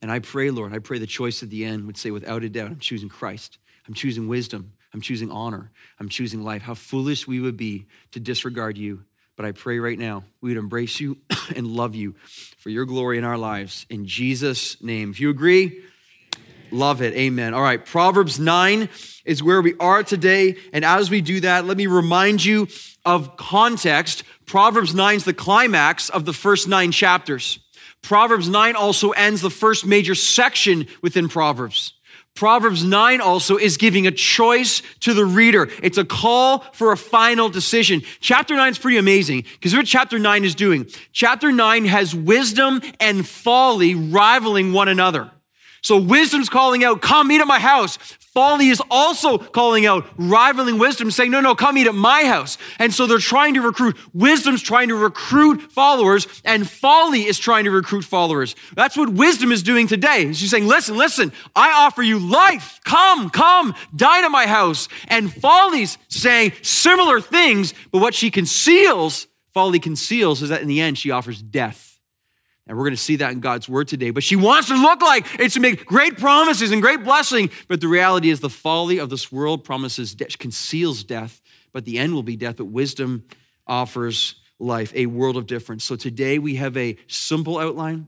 And 0.00 0.12
I 0.12 0.20
pray, 0.20 0.50
Lord, 0.50 0.72
I 0.72 0.78
pray 0.78 1.00
the 1.00 1.08
choice 1.08 1.42
at 1.42 1.50
the 1.50 1.64
end 1.64 1.86
would 1.86 1.96
say, 1.96 2.12
without 2.12 2.44
a 2.44 2.48
doubt, 2.48 2.70
I'm 2.70 2.78
choosing 2.78 3.08
Christ. 3.08 3.58
I'm 3.88 3.94
choosing 3.94 4.28
wisdom. 4.28 4.74
I'm 4.94 5.00
choosing 5.00 5.30
honor. 5.32 5.72
I'm 5.98 6.08
choosing 6.08 6.44
life. 6.44 6.62
How 6.62 6.74
foolish 6.74 7.26
we 7.26 7.40
would 7.40 7.56
be 7.56 7.86
to 8.12 8.20
disregard 8.20 8.78
you. 8.78 9.02
But 9.36 9.44
I 9.44 9.50
pray 9.50 9.80
right 9.80 9.98
now 9.98 10.22
we 10.40 10.50
would 10.50 10.56
embrace 10.56 11.00
you 11.00 11.18
and 11.56 11.66
love 11.66 11.96
you 11.96 12.14
for 12.58 12.70
your 12.70 12.86
glory 12.86 13.18
in 13.18 13.24
our 13.24 13.36
lives. 13.36 13.84
In 13.90 14.06
Jesus' 14.06 14.80
name. 14.80 15.10
If 15.10 15.18
you 15.18 15.30
agree, 15.30 15.82
love 16.70 17.02
it. 17.02 17.12
Amen. 17.14 17.54
All 17.54 17.60
right. 17.62 17.84
Proverbs 17.84 18.38
9 18.38 18.88
is 19.24 19.42
where 19.42 19.60
we 19.60 19.74
are 19.80 20.04
today. 20.04 20.56
And 20.72 20.84
as 20.84 21.10
we 21.10 21.20
do 21.20 21.40
that, 21.40 21.64
let 21.64 21.76
me 21.76 21.88
remind 21.88 22.44
you 22.44 22.68
of 23.04 23.36
context. 23.36 24.22
Proverbs 24.46 24.94
9 24.94 25.16
is 25.16 25.24
the 25.24 25.34
climax 25.34 26.08
of 26.08 26.24
the 26.24 26.32
first 26.32 26.68
nine 26.68 26.92
chapters. 26.92 27.58
Proverbs 28.00 28.48
9 28.48 28.76
also 28.76 29.10
ends 29.10 29.40
the 29.40 29.50
first 29.50 29.86
major 29.86 30.14
section 30.14 30.86
within 31.02 31.28
Proverbs. 31.28 31.94
Proverbs 32.34 32.82
9 32.82 33.20
also 33.20 33.56
is 33.56 33.76
giving 33.76 34.08
a 34.08 34.10
choice 34.10 34.82
to 35.00 35.14
the 35.14 35.24
reader. 35.24 35.70
It's 35.82 35.98
a 35.98 36.04
call 36.04 36.60
for 36.72 36.90
a 36.90 36.96
final 36.96 37.48
decision. 37.48 38.02
Chapter 38.18 38.56
9 38.56 38.72
is 38.72 38.78
pretty 38.78 38.96
amazing 38.96 39.44
because 39.52 39.74
what 39.74 39.86
chapter 39.86 40.18
9 40.18 40.44
is 40.44 40.56
doing. 40.56 40.88
Chapter 41.12 41.52
9 41.52 41.84
has 41.84 42.12
wisdom 42.12 42.82
and 42.98 43.26
folly 43.26 43.94
rivaling 43.94 44.72
one 44.72 44.88
another. 44.88 45.30
So 45.80 45.98
wisdom's 45.98 46.48
calling 46.48 46.82
out, 46.82 47.00
come 47.00 47.30
eat 47.30 47.40
at 47.40 47.46
my 47.46 47.60
house. 47.60 47.98
Folly 48.34 48.68
is 48.68 48.82
also 48.90 49.38
calling 49.38 49.86
out, 49.86 50.04
rivaling 50.18 50.76
wisdom, 50.76 51.12
saying, 51.12 51.30
no, 51.30 51.40
no, 51.40 51.54
come 51.54 51.78
eat 51.78 51.86
at 51.86 51.94
my 51.94 52.24
house. 52.24 52.58
And 52.80 52.92
so 52.92 53.06
they're 53.06 53.18
trying 53.18 53.54
to 53.54 53.60
recruit. 53.60 53.96
Wisdom's 54.12 54.60
trying 54.60 54.88
to 54.88 54.96
recruit 54.96 55.70
followers, 55.70 56.26
and 56.44 56.68
folly 56.68 57.26
is 57.26 57.38
trying 57.38 57.64
to 57.64 57.70
recruit 57.70 58.02
followers. 58.02 58.56
That's 58.74 58.96
what 58.96 59.08
wisdom 59.10 59.52
is 59.52 59.62
doing 59.62 59.86
today. 59.86 60.32
She's 60.32 60.50
saying, 60.50 60.66
listen, 60.66 60.96
listen, 60.96 61.32
I 61.54 61.70
offer 61.72 62.02
you 62.02 62.18
life. 62.18 62.80
Come, 62.84 63.30
come, 63.30 63.72
dine 63.94 64.24
at 64.24 64.30
my 64.30 64.48
house. 64.48 64.88
And 65.06 65.32
folly's 65.32 65.96
saying 66.08 66.54
similar 66.62 67.20
things, 67.20 67.72
but 67.92 68.00
what 68.00 68.14
she 68.16 68.32
conceals, 68.32 69.28
folly 69.52 69.78
conceals, 69.78 70.42
is 70.42 70.48
that 70.48 70.60
in 70.60 70.66
the 70.66 70.80
end, 70.80 70.98
she 70.98 71.12
offers 71.12 71.40
death. 71.40 71.93
And 72.66 72.78
we're 72.78 72.84
going 72.84 72.96
to 72.96 73.02
see 73.02 73.16
that 73.16 73.32
in 73.32 73.40
God's 73.40 73.68
word 73.68 73.88
today. 73.88 74.10
But 74.10 74.22
she 74.22 74.36
wants 74.36 74.68
to 74.68 74.74
look 74.74 75.02
like 75.02 75.26
it's 75.38 75.54
to 75.54 75.60
make 75.60 75.84
great 75.84 76.18
promises 76.18 76.70
and 76.70 76.80
great 76.80 77.04
blessing. 77.04 77.50
But 77.68 77.80
the 77.80 77.88
reality 77.88 78.30
is 78.30 78.40
the 78.40 78.48
folly 78.48 78.98
of 78.98 79.10
this 79.10 79.30
world 79.30 79.64
promises, 79.64 80.16
conceals 80.38 81.04
death, 81.04 81.42
but 81.72 81.84
the 81.84 81.98
end 81.98 82.14
will 82.14 82.22
be 82.22 82.36
death. 82.36 82.56
But 82.56 82.66
wisdom 82.66 83.24
offers 83.66 84.36
life, 84.58 84.92
a 84.94 85.06
world 85.06 85.36
of 85.36 85.46
difference. 85.46 85.84
So 85.84 85.96
today 85.96 86.38
we 86.38 86.56
have 86.56 86.76
a 86.76 86.96
simple 87.06 87.58
outline, 87.58 88.06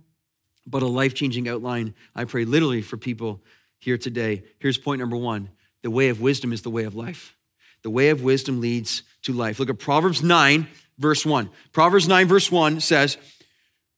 but 0.66 0.82
a 0.82 0.86
life 0.86 1.14
changing 1.14 1.48
outline. 1.48 1.94
I 2.14 2.24
pray 2.24 2.44
literally 2.44 2.82
for 2.82 2.96
people 2.96 3.42
here 3.78 3.98
today. 3.98 4.42
Here's 4.58 4.78
point 4.78 5.00
number 5.00 5.16
one 5.16 5.50
the 5.82 5.90
way 5.90 6.08
of 6.08 6.20
wisdom 6.20 6.52
is 6.52 6.62
the 6.62 6.70
way 6.70 6.84
of 6.84 6.94
life. 6.94 7.36
The 7.82 7.90
way 7.90 8.08
of 8.08 8.22
wisdom 8.22 8.60
leads 8.60 9.02
to 9.22 9.32
life. 9.32 9.60
Look 9.60 9.70
at 9.70 9.78
Proverbs 9.78 10.22
9, 10.22 10.66
verse 10.98 11.24
1. 11.24 11.50
Proverbs 11.72 12.08
9, 12.08 12.26
verse 12.26 12.50
1 12.50 12.80
says, 12.80 13.16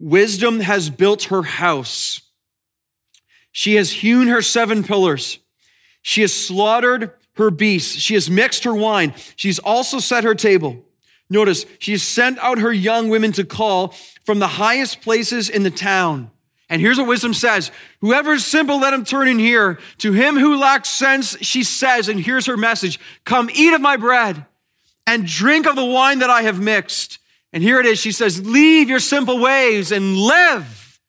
Wisdom 0.00 0.60
has 0.60 0.90
built 0.90 1.24
her 1.24 1.42
house. 1.42 2.20
She 3.52 3.74
has 3.74 3.90
hewn 3.90 4.28
her 4.28 4.42
seven 4.42 4.84
pillars. 4.84 5.38
She 6.02 6.20
has 6.20 6.32
slaughtered 6.32 7.12
her 7.34 7.50
beasts. 7.50 7.96
She 7.96 8.14
has 8.14 8.30
mixed 8.30 8.64
her 8.64 8.74
wine. 8.74 9.14
She's 9.36 9.58
also 9.58 9.98
set 9.98 10.24
her 10.24 10.34
table. 10.34 10.84
Notice, 11.30 11.66
she 11.78 11.92
has 11.92 12.02
sent 12.02 12.38
out 12.38 12.58
her 12.58 12.72
young 12.72 13.08
women 13.08 13.32
to 13.32 13.44
call 13.44 13.94
from 14.24 14.38
the 14.38 14.46
highest 14.46 15.02
places 15.02 15.48
in 15.48 15.62
the 15.62 15.70
town. 15.70 16.30
And 16.70 16.80
here's 16.80 16.98
what 16.98 17.06
wisdom 17.06 17.34
says 17.34 17.70
Whoever 18.00 18.34
is 18.34 18.44
simple, 18.44 18.78
let 18.78 18.94
him 18.94 19.04
turn 19.04 19.28
in 19.28 19.38
here. 19.38 19.78
To 19.98 20.12
him 20.12 20.36
who 20.36 20.56
lacks 20.56 20.88
sense, 20.88 21.36
she 21.40 21.62
says, 21.62 22.08
and 22.08 22.20
here's 22.20 22.46
her 22.46 22.56
message 22.56 23.00
Come 23.24 23.50
eat 23.52 23.74
of 23.74 23.80
my 23.80 23.96
bread 23.96 24.44
and 25.06 25.26
drink 25.26 25.66
of 25.66 25.76
the 25.76 25.84
wine 25.84 26.18
that 26.18 26.30
I 26.30 26.42
have 26.42 26.60
mixed. 26.60 27.18
And 27.52 27.62
here 27.62 27.80
it 27.80 27.86
is. 27.86 27.98
She 27.98 28.12
says, 28.12 28.44
Leave 28.46 28.88
your 28.88 29.00
simple 29.00 29.38
ways 29.38 29.92
and 29.92 30.16
live. 30.16 31.00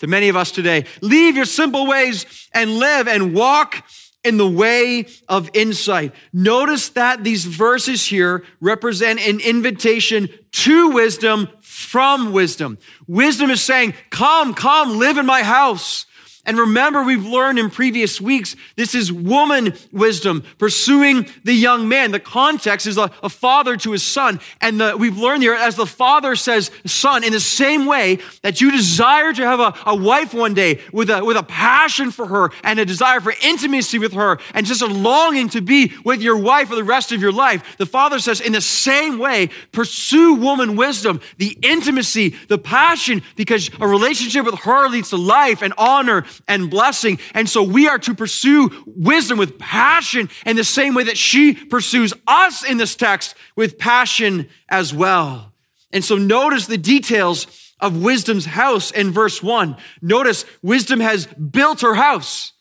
To 0.00 0.06
many 0.06 0.28
of 0.28 0.36
us 0.36 0.52
today, 0.52 0.84
leave 1.00 1.34
your 1.36 1.44
simple 1.44 1.86
ways 1.86 2.24
and 2.52 2.78
live 2.78 3.08
and 3.08 3.34
walk 3.34 3.84
in 4.22 4.36
the 4.36 4.48
way 4.48 5.06
of 5.28 5.50
insight. 5.54 6.14
Notice 6.32 6.90
that 6.90 7.24
these 7.24 7.44
verses 7.44 8.04
here 8.04 8.44
represent 8.60 9.20
an 9.20 9.40
invitation 9.40 10.28
to 10.52 10.90
wisdom 10.90 11.48
from 11.60 12.32
wisdom. 12.32 12.78
Wisdom 13.06 13.50
is 13.50 13.62
saying, 13.62 13.94
Come, 14.10 14.54
come, 14.54 14.98
live 14.98 15.18
in 15.18 15.26
my 15.26 15.42
house. 15.42 16.06
And 16.48 16.56
remember, 16.56 17.02
we've 17.02 17.26
learned 17.26 17.58
in 17.58 17.68
previous 17.68 18.22
weeks, 18.22 18.56
this 18.74 18.94
is 18.94 19.12
woman 19.12 19.74
wisdom 19.92 20.42
pursuing 20.56 21.26
the 21.44 21.52
young 21.52 21.90
man. 21.90 22.10
The 22.10 22.20
context 22.20 22.86
is 22.86 22.96
a, 22.96 23.10
a 23.22 23.28
father 23.28 23.76
to 23.76 23.92
his 23.92 24.02
son. 24.02 24.40
And 24.62 24.80
the, 24.80 24.96
we've 24.96 25.18
learned 25.18 25.42
here, 25.42 25.52
as 25.52 25.76
the 25.76 25.84
father 25.84 26.34
says, 26.36 26.70
son, 26.86 27.22
in 27.22 27.34
the 27.34 27.38
same 27.38 27.84
way 27.84 28.20
that 28.40 28.62
you 28.62 28.70
desire 28.70 29.34
to 29.34 29.42
have 29.42 29.60
a, 29.60 29.74
a 29.84 29.94
wife 29.94 30.32
one 30.32 30.54
day 30.54 30.80
with 30.90 31.10
a, 31.10 31.22
with 31.22 31.36
a 31.36 31.42
passion 31.42 32.10
for 32.10 32.26
her 32.26 32.50
and 32.64 32.78
a 32.78 32.86
desire 32.86 33.20
for 33.20 33.34
intimacy 33.42 33.98
with 33.98 34.14
her 34.14 34.38
and 34.54 34.64
just 34.64 34.80
a 34.80 34.86
longing 34.86 35.50
to 35.50 35.60
be 35.60 35.92
with 36.02 36.22
your 36.22 36.38
wife 36.38 36.68
for 36.68 36.76
the 36.76 36.82
rest 36.82 37.12
of 37.12 37.20
your 37.20 37.30
life. 37.30 37.76
The 37.76 37.84
father 37.84 38.18
says, 38.18 38.40
in 38.40 38.52
the 38.52 38.62
same 38.62 39.18
way, 39.18 39.50
pursue 39.72 40.36
woman 40.36 40.76
wisdom, 40.76 41.20
the 41.36 41.58
intimacy, 41.60 42.30
the 42.48 42.56
passion, 42.56 43.20
because 43.36 43.70
a 43.78 43.86
relationship 43.86 44.46
with 44.46 44.60
her 44.60 44.88
leads 44.88 45.10
to 45.10 45.18
life 45.18 45.60
and 45.60 45.74
honor 45.76 46.24
and 46.46 46.70
blessing. 46.70 47.18
And 47.34 47.48
so 47.48 47.62
we 47.62 47.88
are 47.88 47.98
to 47.98 48.14
pursue 48.14 48.70
wisdom 48.86 49.38
with 49.38 49.58
passion 49.58 50.30
in 50.46 50.56
the 50.56 50.64
same 50.64 50.94
way 50.94 51.04
that 51.04 51.18
she 51.18 51.54
pursues 51.54 52.14
us 52.26 52.64
in 52.64 52.76
this 52.76 52.94
text 52.94 53.34
with 53.56 53.78
passion 53.78 54.48
as 54.68 54.94
well. 54.94 55.52
And 55.92 56.04
so 56.04 56.16
notice 56.16 56.66
the 56.66 56.78
details 56.78 57.46
of 57.80 58.02
wisdom's 58.02 58.44
house 58.44 58.90
in 58.90 59.10
verse 59.10 59.42
one. 59.42 59.76
Notice 60.02 60.44
wisdom 60.62 61.00
has 61.00 61.26
built 61.26 61.80
her 61.80 61.94
house. 61.94 62.52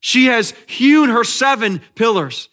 She 0.00 0.26
has 0.26 0.54
hewn 0.66 1.10
her 1.10 1.24
seven 1.24 1.80
pillars. 1.94 2.48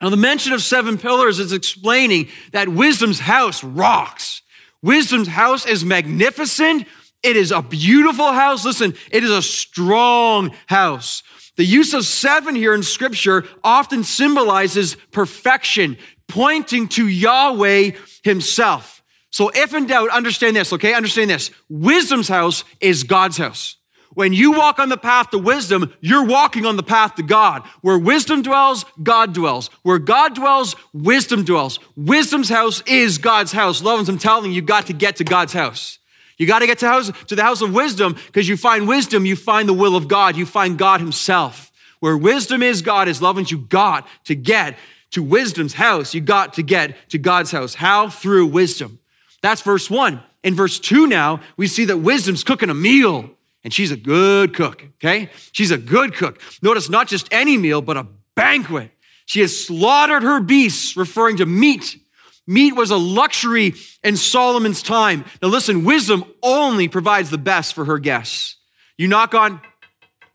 Now, 0.00 0.10
the 0.10 0.16
mention 0.16 0.52
of 0.52 0.62
seven 0.62 0.98
pillars 0.98 1.38
is 1.38 1.52
explaining 1.52 2.28
that 2.52 2.68
wisdom's 2.68 3.18
house 3.18 3.64
rocks. 3.64 4.42
Wisdom's 4.82 5.28
house 5.28 5.66
is 5.66 5.84
magnificent. 5.84 6.86
It 7.26 7.36
is 7.36 7.50
a 7.50 7.60
beautiful 7.60 8.32
house. 8.32 8.64
Listen, 8.64 8.94
it 9.10 9.24
is 9.24 9.32
a 9.32 9.42
strong 9.42 10.54
house. 10.66 11.24
The 11.56 11.64
use 11.64 11.92
of 11.92 12.04
seven 12.04 12.54
here 12.54 12.72
in 12.72 12.84
scripture 12.84 13.44
often 13.64 14.04
symbolizes 14.04 14.96
perfection, 15.10 15.98
pointing 16.28 16.86
to 16.90 17.08
Yahweh 17.08 17.92
himself. 18.22 19.02
So 19.30 19.50
if 19.52 19.74
in 19.74 19.86
doubt, 19.86 20.10
understand 20.10 20.54
this, 20.54 20.72
okay? 20.72 20.94
Understand 20.94 21.28
this. 21.28 21.50
Wisdom's 21.68 22.28
house 22.28 22.62
is 22.80 23.02
God's 23.02 23.38
house. 23.38 23.76
When 24.14 24.32
you 24.32 24.52
walk 24.52 24.78
on 24.78 24.88
the 24.88 24.96
path 24.96 25.30
to 25.30 25.38
wisdom, 25.38 25.92
you're 26.00 26.26
walking 26.26 26.64
on 26.64 26.76
the 26.76 26.84
path 26.84 27.16
to 27.16 27.24
God. 27.24 27.64
Where 27.80 27.98
wisdom 27.98 28.42
dwells, 28.42 28.84
God 29.02 29.34
dwells. 29.34 29.68
Where 29.82 29.98
God 29.98 30.36
dwells, 30.36 30.76
wisdom 30.92 31.42
dwells. 31.42 31.80
Wisdom's 31.96 32.48
house 32.48 32.84
is 32.86 33.18
God's 33.18 33.50
house. 33.50 33.82
Ones, 33.82 34.08
I'm 34.08 34.16
telling 34.16 34.52
you, 34.52 34.56
you 34.56 34.62
got 34.62 34.86
to 34.86 34.92
get 34.92 35.16
to 35.16 35.24
God's 35.24 35.52
house. 35.52 35.98
You 36.36 36.46
got 36.46 36.58
to 36.58 36.66
get 36.66 36.78
to, 36.80 37.14
the 37.34 37.42
house 37.42 37.62
of 37.62 37.72
wisdom 37.72 38.14
because 38.26 38.48
you 38.48 38.56
find 38.56 38.86
wisdom, 38.86 39.24
you 39.24 39.36
find 39.36 39.68
the 39.68 39.72
will 39.72 39.96
of 39.96 40.08
God, 40.08 40.36
you 40.36 40.46
find 40.46 40.78
God 40.78 41.00
Himself. 41.00 41.72
Where 42.00 42.16
wisdom 42.16 42.62
is, 42.62 42.82
God 42.82 43.08
is 43.08 43.22
loving. 43.22 43.46
You 43.48 43.58
got 43.58 44.06
to 44.24 44.34
get 44.34 44.76
to 45.12 45.22
wisdom's 45.22 45.74
house. 45.74 46.14
You 46.14 46.20
got 46.20 46.54
to 46.54 46.62
get 46.62 46.96
to 47.10 47.18
God's 47.18 47.50
house. 47.50 47.74
How? 47.74 48.10
Through 48.10 48.48
wisdom. 48.48 48.98
That's 49.40 49.62
verse 49.62 49.88
one. 49.88 50.20
In 50.42 50.54
verse 50.54 50.78
two 50.78 51.06
now, 51.06 51.40
we 51.56 51.66
see 51.66 51.86
that 51.86 51.98
wisdom's 51.98 52.44
cooking 52.44 52.70
a 52.70 52.74
meal 52.74 53.30
and 53.64 53.74
she's 53.74 53.90
a 53.90 53.96
good 53.96 54.54
cook, 54.54 54.84
okay? 54.96 55.30
She's 55.50 55.72
a 55.72 55.78
good 55.78 56.14
cook. 56.14 56.40
Notice 56.62 56.88
not 56.88 57.08
just 57.08 57.26
any 57.32 57.56
meal, 57.56 57.82
but 57.82 57.96
a 57.96 58.06
banquet. 58.36 58.92
She 59.24 59.40
has 59.40 59.66
slaughtered 59.66 60.22
her 60.22 60.38
beasts, 60.38 60.96
referring 60.96 61.38
to 61.38 61.46
meat 61.46 61.98
Meat 62.46 62.74
was 62.74 62.90
a 62.90 62.96
luxury 62.96 63.74
in 64.04 64.16
Solomon's 64.16 64.82
time. 64.82 65.24
Now 65.42 65.48
listen, 65.48 65.84
wisdom 65.84 66.24
only 66.42 66.88
provides 66.88 67.30
the 67.30 67.38
best 67.38 67.74
for 67.74 67.84
her 67.84 67.98
guests. 67.98 68.56
You 68.96 69.08
knock 69.08 69.34
on, 69.34 69.60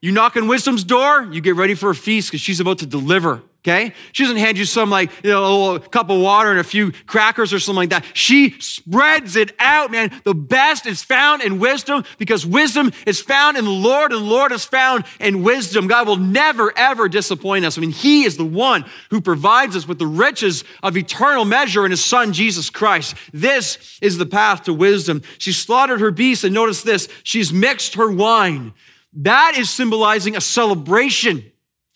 you 0.02 0.12
knock 0.12 0.36
on 0.36 0.48
wisdom's 0.48 0.84
door, 0.84 1.28
you 1.32 1.42
get 1.42 1.56
ready 1.56 1.74
for 1.74 1.90
a 1.90 1.96
feast 1.96 2.30
because 2.30 2.42
she's 2.42 2.60
about 2.60 2.80
to 2.80 2.86
deliver 2.86 3.42
okay? 3.64 3.94
She 4.12 4.24
doesn't 4.24 4.38
hand 4.38 4.58
you 4.58 4.66
some 4.66 4.90
like, 4.90 5.12
you 5.24 5.30
know, 5.30 5.76
a 5.76 5.80
cup 5.80 6.10
of 6.10 6.20
water 6.20 6.50
and 6.50 6.60
a 6.60 6.64
few 6.64 6.92
crackers 7.06 7.54
or 7.54 7.60
something 7.60 7.78
like 7.78 7.90
that. 7.90 8.06
She 8.14 8.60
spreads 8.60 9.36
it 9.36 9.54
out, 9.60 9.92
man. 9.92 10.12
The 10.24 10.34
best 10.34 10.88
is 10.88 11.04
found 11.04 11.44
in 11.44 11.60
wisdom 11.60 12.04
because 12.18 12.46
wisdom 12.46 12.92
is 13.06 13.22
found 13.22 13.58
in 13.58 13.66
the 13.66 13.72
Lord 13.72 14.12
and 14.12 14.22
the 14.22 14.30
Lord 14.30 14.52
is 14.52 14.66
found 14.66 15.06
in 15.20 15.44
wisdom. 15.44 15.88
God 15.88 16.08
will 16.08 16.18
never, 16.18 16.76
ever 16.76 17.08
disappoint 17.08 17.66
us. 17.66 17.78
I 17.78 17.82
mean, 17.82 17.92
He 17.92 18.24
is 18.24 18.36
the 18.36 18.46
one 18.46 18.84
who 19.12 19.22
provides 19.22 19.76
us 19.76 19.88
with 19.88 20.00
the 20.00 20.08
riches 20.08 20.64
of 20.82 20.98
eternal 20.98 21.46
measure 21.46 21.86
in 21.86 21.92
His 21.92 22.04
Son, 22.04 22.34
Jesus 22.34 22.72
Christ. 22.72 23.16
This 23.32 24.00
is 24.02 24.18
the 24.18 24.26
path 24.26 24.64
to 24.64 24.74
wisdom. 24.74 25.22
She 25.38 25.52
slaughtered 25.52 26.00
her 26.00 26.12
beasts 26.12 26.44
and 26.44 26.54
notice 26.54 26.82
this, 26.82 27.08
she's 27.24 27.54
mixed 27.54 27.96
her 27.96 28.10
wine. 28.10 28.74
That 29.14 29.54
is 29.58 29.70
symbolizing 29.70 30.36
a 30.36 30.42
celebration 30.42 31.52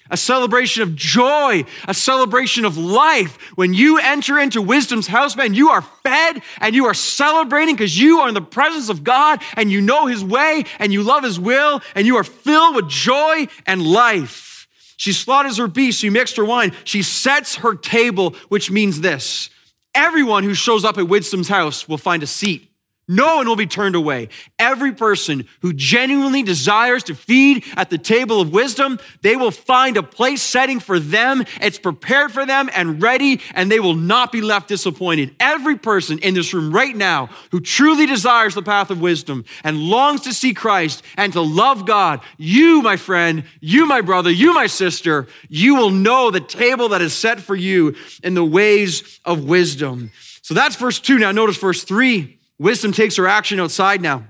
a 0.09 0.17
celebration 0.17 0.83
of 0.83 0.95
joy, 0.95 1.63
a 1.87 1.93
celebration 1.93 2.65
of 2.65 2.77
life. 2.77 3.37
When 3.55 3.73
you 3.73 3.97
enter 3.99 4.37
into 4.39 4.61
wisdom's 4.61 5.07
house, 5.07 5.35
man, 5.35 5.53
you 5.53 5.69
are 5.69 5.81
fed 5.81 6.41
and 6.61 6.75
you 6.75 6.85
are 6.85 6.93
celebrating 6.93 7.75
because 7.75 7.99
you 7.99 8.19
are 8.19 8.27
in 8.27 8.33
the 8.33 8.41
presence 8.41 8.89
of 8.89 9.03
God 9.03 9.41
and 9.55 9.71
you 9.71 9.81
know 9.81 10.05
his 10.05 10.23
way 10.23 10.65
and 10.79 10.93
you 10.93 11.03
love 11.03 11.23
his 11.23 11.39
will 11.39 11.81
and 11.95 12.05
you 12.05 12.17
are 12.17 12.23
filled 12.23 12.75
with 12.75 12.87
joy 12.87 13.47
and 13.65 13.85
life. 13.85 14.67
She 14.97 15.11
slaughters 15.11 15.57
her 15.57 15.67
beast, 15.67 15.99
she 15.99 16.09
mixed 16.09 16.37
her 16.37 16.45
wine, 16.45 16.73
she 16.83 17.03
sets 17.03 17.55
her 17.57 17.75
table, 17.75 18.35
which 18.49 18.71
means 18.71 19.01
this 19.01 19.49
everyone 19.93 20.43
who 20.43 20.53
shows 20.53 20.83
up 20.83 20.97
at 20.97 21.07
wisdom's 21.07 21.47
house 21.47 21.87
will 21.87 21.97
find 21.97 22.21
a 22.21 22.27
seat 22.27 22.69
no 23.07 23.37
one 23.37 23.47
will 23.47 23.55
be 23.55 23.67
turned 23.67 23.95
away. 23.95 24.29
Every 24.57 24.91
person 24.91 25.47
who 25.61 25.73
genuinely 25.73 26.43
desires 26.43 27.03
to 27.03 27.15
feed 27.15 27.63
at 27.75 27.89
the 27.89 27.97
table 27.97 28.41
of 28.41 28.51
wisdom, 28.51 28.99
they 29.21 29.35
will 29.35 29.51
find 29.51 29.97
a 29.97 30.03
place 30.03 30.41
setting 30.41 30.79
for 30.79 30.99
them. 30.99 31.43
It's 31.61 31.77
prepared 31.77 32.31
for 32.31 32.45
them 32.45 32.69
and 32.73 33.01
ready, 33.01 33.41
and 33.53 33.71
they 33.71 33.79
will 33.79 33.95
not 33.95 34.31
be 34.31 34.41
left 34.41 34.67
disappointed. 34.67 35.35
Every 35.39 35.77
person 35.77 36.19
in 36.19 36.33
this 36.33 36.53
room 36.53 36.71
right 36.71 36.95
now 36.95 37.29
who 37.51 37.59
truly 37.59 38.05
desires 38.05 38.55
the 38.55 38.63
path 38.63 38.89
of 38.89 39.01
wisdom 39.01 39.45
and 39.63 39.77
longs 39.77 40.21
to 40.21 40.33
see 40.33 40.53
Christ 40.53 41.03
and 41.17 41.31
to 41.33 41.41
love 41.41 41.85
God, 41.85 42.21
you, 42.37 42.81
my 42.81 42.97
friend, 42.97 43.43
you, 43.59 43.85
my 43.85 44.01
brother, 44.01 44.31
you, 44.31 44.53
my 44.53 44.67
sister, 44.67 45.27
you 45.49 45.75
will 45.75 45.91
know 45.91 46.31
the 46.31 46.39
table 46.39 46.89
that 46.89 47.01
is 47.01 47.13
set 47.13 47.39
for 47.39 47.55
you 47.55 47.95
in 48.23 48.33
the 48.33 48.45
ways 48.45 49.19
of 49.25 49.45
wisdom. 49.45 50.11
So 50.41 50.53
that's 50.53 50.75
verse 50.75 50.99
two. 50.99 51.17
Now 51.17 51.31
notice 51.31 51.57
verse 51.57 51.83
three. 51.83 52.39
Wisdom 52.57 52.91
takes 52.91 53.17
her 53.17 53.27
action 53.27 53.59
outside 53.59 54.01
now. 54.01 54.25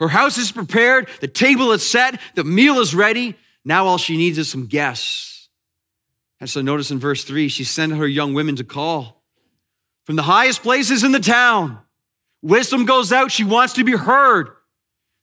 Her 0.00 0.08
house 0.08 0.36
is 0.38 0.50
prepared, 0.52 1.08
the 1.20 1.28
table 1.28 1.72
is 1.72 1.86
set, 1.86 2.20
the 2.34 2.44
meal 2.44 2.80
is 2.80 2.94
ready. 2.94 3.36
Now 3.64 3.86
all 3.86 3.98
she 3.98 4.16
needs 4.16 4.38
is 4.38 4.50
some 4.50 4.66
guests. 4.66 5.48
And 6.40 6.50
so 6.50 6.60
notice 6.60 6.90
in 6.90 6.98
verse 6.98 7.22
three, 7.22 7.48
she 7.48 7.62
sent 7.62 7.92
her 7.94 8.06
young 8.06 8.34
women 8.34 8.56
to 8.56 8.64
call 8.64 9.22
from 10.04 10.16
the 10.16 10.22
highest 10.22 10.62
places 10.62 11.04
in 11.04 11.12
the 11.12 11.20
town. 11.20 11.78
Wisdom 12.42 12.84
goes 12.84 13.12
out, 13.12 13.30
she 13.30 13.44
wants 13.44 13.74
to 13.74 13.84
be 13.84 13.92
heard. 13.92 14.48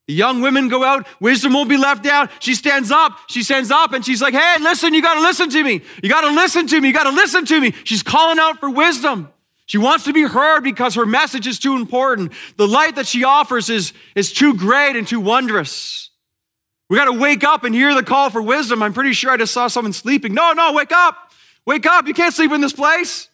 The 0.07 0.13
young 0.13 0.41
women 0.41 0.69
go 0.69 0.83
out, 0.83 1.07
wisdom 1.19 1.53
won't 1.53 1.69
be 1.69 1.77
left 1.77 2.05
out. 2.05 2.31
She 2.39 2.55
stands 2.55 2.89
up, 2.89 3.19
she 3.27 3.43
stands 3.43 3.69
up, 3.69 3.91
and 3.91 4.03
she's 4.03 4.21
like, 4.21 4.33
Hey, 4.33 4.55
listen, 4.59 4.93
you 4.93 5.01
gotta 5.01 5.19
listen 5.19 5.49
to 5.49 5.63
me. 5.63 5.81
You 6.01 6.09
gotta 6.09 6.33
listen 6.33 6.65
to 6.67 6.79
me, 6.81 6.87
you 6.87 6.93
gotta 6.93 7.11
listen 7.11 7.45
to 7.45 7.59
me. 7.59 7.73
She's 7.83 8.01
calling 8.01 8.39
out 8.39 8.59
for 8.59 8.69
wisdom. 8.69 9.29
She 9.69 9.77
wants 9.77 10.05
to 10.05 10.13
be 10.13 10.23
heard 10.23 10.61
because 10.61 10.95
her 10.95 11.05
message 11.05 11.45
is 11.45 11.59
too 11.59 11.75
important. 11.75 12.33
The 12.57 12.67
light 12.67 12.95
that 12.95 13.05
she 13.05 13.23
offers 13.23 13.69
is, 13.69 13.93
is 14.15 14.33
too 14.33 14.55
great 14.55 14.95
and 14.95 15.07
too 15.07 15.19
wondrous. 15.19 16.09
We 16.89 16.97
got 16.97 17.05
to 17.05 17.13
wake 17.13 17.43
up 17.43 17.63
and 17.63 17.75
hear 17.75 17.93
the 17.93 18.01
call 18.01 18.31
for 18.31 18.41
wisdom. 18.41 18.81
I'm 18.81 18.93
pretty 18.93 19.13
sure 19.13 19.29
I 19.29 19.37
just 19.37 19.53
saw 19.53 19.67
someone 19.67 19.93
sleeping. 19.93 20.33
No, 20.33 20.53
no, 20.53 20.73
wake 20.73 20.91
up. 20.91 21.31
Wake 21.67 21.85
up. 21.85 22.07
You 22.07 22.15
can't 22.15 22.33
sleep 22.33 22.51
in 22.51 22.61
this 22.61 22.73
place. 22.73 23.29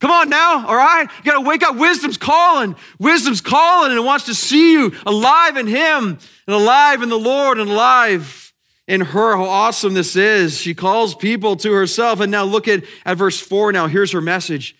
Come 0.00 0.10
on 0.10 0.28
now, 0.28 0.66
all 0.66 0.74
right? 0.74 1.08
You 1.18 1.30
got 1.30 1.40
to 1.40 1.48
wake 1.48 1.62
up. 1.62 1.76
Wisdom's 1.76 2.16
calling. 2.16 2.74
Wisdom's 2.98 3.40
calling 3.40 3.92
and 3.92 4.00
it 4.00 4.02
wants 4.02 4.24
to 4.24 4.34
see 4.34 4.72
you 4.72 4.92
alive 5.06 5.56
in 5.56 5.68
Him 5.68 6.18
and 6.48 6.56
alive 6.56 7.00
in 7.00 7.10
the 7.10 7.18
Lord 7.18 7.60
and 7.60 7.70
alive 7.70 8.52
in 8.88 9.02
her. 9.02 9.36
How 9.36 9.44
awesome 9.44 9.94
this 9.94 10.16
is. 10.16 10.60
She 10.60 10.74
calls 10.74 11.14
people 11.14 11.54
to 11.58 11.70
herself. 11.70 12.18
And 12.18 12.32
now 12.32 12.42
look 12.42 12.66
at, 12.66 12.82
at 13.04 13.18
verse 13.18 13.38
4 13.38 13.70
now. 13.70 13.86
Here's 13.86 14.10
her 14.10 14.20
message. 14.20 14.74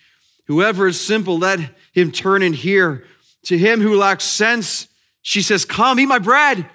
Whoever 0.50 0.88
is 0.88 1.00
simple, 1.00 1.38
let 1.38 1.60
him 1.92 2.10
turn 2.10 2.42
and 2.42 2.56
hear. 2.56 3.04
To 3.44 3.56
him 3.56 3.80
who 3.80 3.96
lacks 3.96 4.24
sense, 4.24 4.88
she 5.22 5.42
says, 5.42 5.64
Come, 5.64 6.00
eat 6.00 6.06
my 6.06 6.18
bread. 6.18 6.68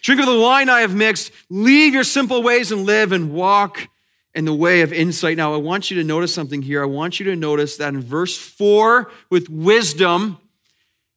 Drink 0.00 0.22
of 0.22 0.26
the 0.26 0.40
wine 0.40 0.70
I 0.70 0.80
have 0.80 0.94
mixed. 0.94 1.30
Leave 1.50 1.92
your 1.92 2.04
simple 2.04 2.42
ways 2.42 2.72
and 2.72 2.86
live 2.86 3.12
and 3.12 3.30
walk 3.30 3.86
in 4.34 4.46
the 4.46 4.54
way 4.54 4.80
of 4.80 4.94
insight. 4.94 5.36
Now, 5.36 5.52
I 5.52 5.58
want 5.58 5.90
you 5.90 5.98
to 5.98 6.04
notice 6.04 6.32
something 6.32 6.62
here. 6.62 6.82
I 6.82 6.86
want 6.86 7.20
you 7.20 7.26
to 7.26 7.36
notice 7.36 7.76
that 7.76 7.92
in 7.92 8.00
verse 8.00 8.34
4 8.34 9.10
with 9.28 9.50
wisdom 9.50 10.38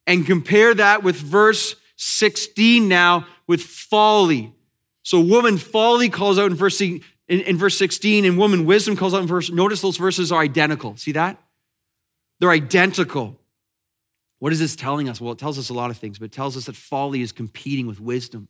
and 0.06 0.26
compare 0.26 0.74
that 0.74 1.02
with 1.02 1.16
verse 1.16 1.76
16 1.96 2.88
now 2.88 3.26
with 3.46 3.62
folly. 3.62 4.52
So, 5.02 5.18
woman 5.18 5.56
folly 5.56 6.10
calls 6.10 6.38
out 6.38 6.50
in 6.50 6.58
verse, 6.58 6.78
in, 6.82 7.00
in 7.26 7.56
verse 7.56 7.78
16, 7.78 8.26
and 8.26 8.36
woman 8.36 8.66
wisdom 8.66 8.96
calls 8.96 9.14
out 9.14 9.22
in 9.22 9.28
verse. 9.28 9.50
Notice 9.50 9.80
those 9.80 9.96
verses 9.96 10.30
are 10.30 10.42
identical. 10.42 10.98
See 10.98 11.12
that? 11.12 11.41
They're 12.42 12.50
identical. 12.50 13.38
What 14.40 14.52
is 14.52 14.58
this 14.58 14.74
telling 14.74 15.08
us? 15.08 15.20
Well, 15.20 15.30
it 15.30 15.38
tells 15.38 15.60
us 15.60 15.68
a 15.68 15.74
lot 15.74 15.92
of 15.92 15.98
things, 15.98 16.18
but 16.18 16.24
it 16.24 16.32
tells 16.32 16.56
us 16.56 16.64
that 16.64 16.74
folly 16.74 17.22
is 17.22 17.30
competing 17.30 17.86
with 17.86 18.00
wisdom. 18.00 18.48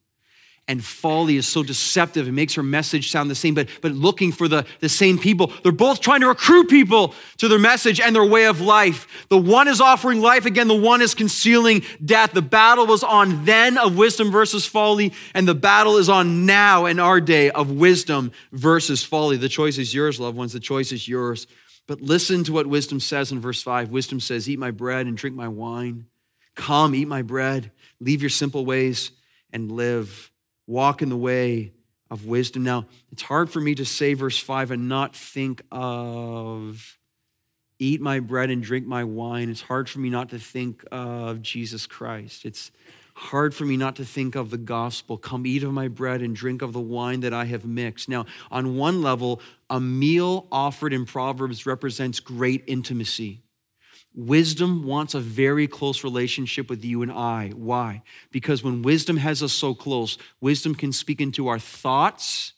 And 0.66 0.82
folly 0.82 1.36
is 1.36 1.46
so 1.46 1.62
deceptive, 1.62 2.26
it 2.26 2.32
makes 2.32 2.54
her 2.54 2.62
message 2.62 3.10
sound 3.10 3.30
the 3.30 3.34
same, 3.34 3.52
but, 3.52 3.68
but 3.82 3.92
looking 3.92 4.32
for 4.32 4.48
the, 4.48 4.64
the 4.80 4.88
same 4.88 5.18
people. 5.18 5.52
They're 5.62 5.72
both 5.72 6.00
trying 6.00 6.22
to 6.22 6.28
recruit 6.28 6.70
people 6.70 7.14
to 7.36 7.48
their 7.48 7.58
message 7.58 8.00
and 8.00 8.16
their 8.16 8.24
way 8.24 8.46
of 8.46 8.62
life. 8.62 9.26
The 9.28 9.36
one 9.36 9.68
is 9.68 9.82
offering 9.82 10.22
life, 10.22 10.46
again, 10.46 10.68
the 10.68 10.74
one 10.74 11.02
is 11.02 11.14
concealing 11.14 11.82
death. 12.02 12.32
The 12.32 12.40
battle 12.40 12.86
was 12.86 13.04
on 13.04 13.44
then 13.44 13.76
of 13.76 13.98
wisdom 13.98 14.30
versus 14.30 14.64
folly, 14.64 15.12
and 15.34 15.46
the 15.46 15.54
battle 15.54 15.98
is 15.98 16.08
on 16.08 16.46
now 16.46 16.86
in 16.86 16.98
our 16.98 17.20
day 17.20 17.50
of 17.50 17.70
wisdom 17.70 18.32
versus 18.52 19.04
folly. 19.04 19.36
The 19.36 19.50
choice 19.50 19.76
is 19.76 19.92
yours, 19.92 20.18
loved 20.18 20.38
ones. 20.38 20.54
The 20.54 20.60
choice 20.60 20.92
is 20.92 21.06
yours. 21.06 21.46
But 21.86 22.00
listen 22.00 22.44
to 22.44 22.52
what 22.52 22.66
wisdom 22.66 23.00
says 23.00 23.32
in 23.32 23.40
verse 23.40 23.62
5. 23.62 23.90
Wisdom 23.90 24.20
says, 24.20 24.48
Eat 24.48 24.58
my 24.58 24.70
bread 24.70 25.06
and 25.06 25.16
drink 25.16 25.36
my 25.36 25.48
wine. 25.48 26.06
Come, 26.54 26.94
eat 26.94 27.08
my 27.08 27.22
bread. 27.22 27.72
Leave 28.00 28.22
your 28.22 28.30
simple 28.30 28.64
ways 28.64 29.10
and 29.52 29.72
live. 29.72 30.30
Walk 30.66 31.02
in 31.02 31.08
the 31.08 31.16
way 31.16 31.72
of 32.10 32.26
wisdom. 32.26 32.62
Now, 32.62 32.86
it's 33.10 33.22
hard 33.22 33.50
for 33.50 33.60
me 33.60 33.74
to 33.74 33.84
say 33.84 34.14
verse 34.14 34.38
5 34.38 34.70
and 34.70 34.88
not 34.88 35.16
think 35.16 35.62
of 35.72 36.98
eat 37.78 38.00
my 38.00 38.20
bread 38.20 38.50
and 38.50 38.62
drink 38.62 38.86
my 38.86 39.02
wine. 39.02 39.50
It's 39.50 39.60
hard 39.60 39.88
for 39.88 39.98
me 39.98 40.08
not 40.08 40.28
to 40.30 40.38
think 40.38 40.84
of 40.92 41.42
Jesus 41.42 41.86
Christ. 41.86 42.44
It's 42.44 42.70
hard 43.14 43.54
for 43.54 43.64
me 43.64 43.76
not 43.76 43.96
to 43.96 44.04
think 44.04 44.34
of 44.34 44.50
the 44.50 44.58
gospel. 44.58 45.16
Come 45.16 45.46
eat 45.46 45.62
of 45.62 45.72
my 45.72 45.88
bread 45.88 46.22
and 46.22 46.34
drink 46.34 46.62
of 46.62 46.72
the 46.72 46.80
wine 46.80 47.20
that 47.20 47.32
I 47.32 47.44
have 47.46 47.64
mixed. 47.64 48.08
Now, 48.08 48.26
on 48.50 48.76
one 48.76 49.02
level, 49.02 49.40
a 49.68 49.80
meal 49.80 50.46
offered 50.50 50.92
in 50.92 51.04
Proverbs 51.04 51.66
represents 51.66 52.20
great 52.20 52.64
intimacy. 52.66 53.42
Wisdom 54.14 54.84
wants 54.84 55.14
a 55.14 55.20
very 55.20 55.66
close 55.66 56.04
relationship 56.04 56.68
with 56.68 56.84
you 56.84 57.02
and 57.02 57.10
I. 57.10 57.52
Why? 57.54 58.02
Because 58.30 58.62
when 58.62 58.82
wisdom 58.82 59.16
has 59.16 59.42
us 59.42 59.52
so 59.52 59.74
close, 59.74 60.18
wisdom 60.40 60.74
can 60.74 60.92
speak 60.92 61.20
into 61.20 61.48
our 61.48 61.58
thoughts. 61.58 62.52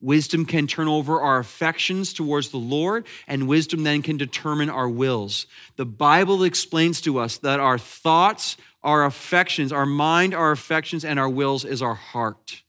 Wisdom 0.00 0.44
can 0.44 0.66
turn 0.66 0.86
over 0.86 1.20
our 1.20 1.38
affections 1.38 2.12
towards 2.12 2.50
the 2.50 2.58
Lord, 2.58 3.06
and 3.26 3.48
wisdom 3.48 3.82
then 3.82 4.02
can 4.02 4.16
determine 4.16 4.70
our 4.70 4.88
wills. 4.88 5.46
The 5.76 5.86
Bible 5.86 6.44
explains 6.44 7.00
to 7.00 7.18
us 7.18 7.38
that 7.38 7.58
our 7.58 7.78
thoughts 7.78 8.56
our 8.82 9.04
affections, 9.04 9.72
our 9.72 9.86
mind, 9.86 10.34
our 10.34 10.52
affections, 10.52 11.04
and 11.04 11.18
our 11.18 11.28
wills 11.28 11.64
is 11.64 11.82
our 11.82 11.94
heart. 11.94 12.62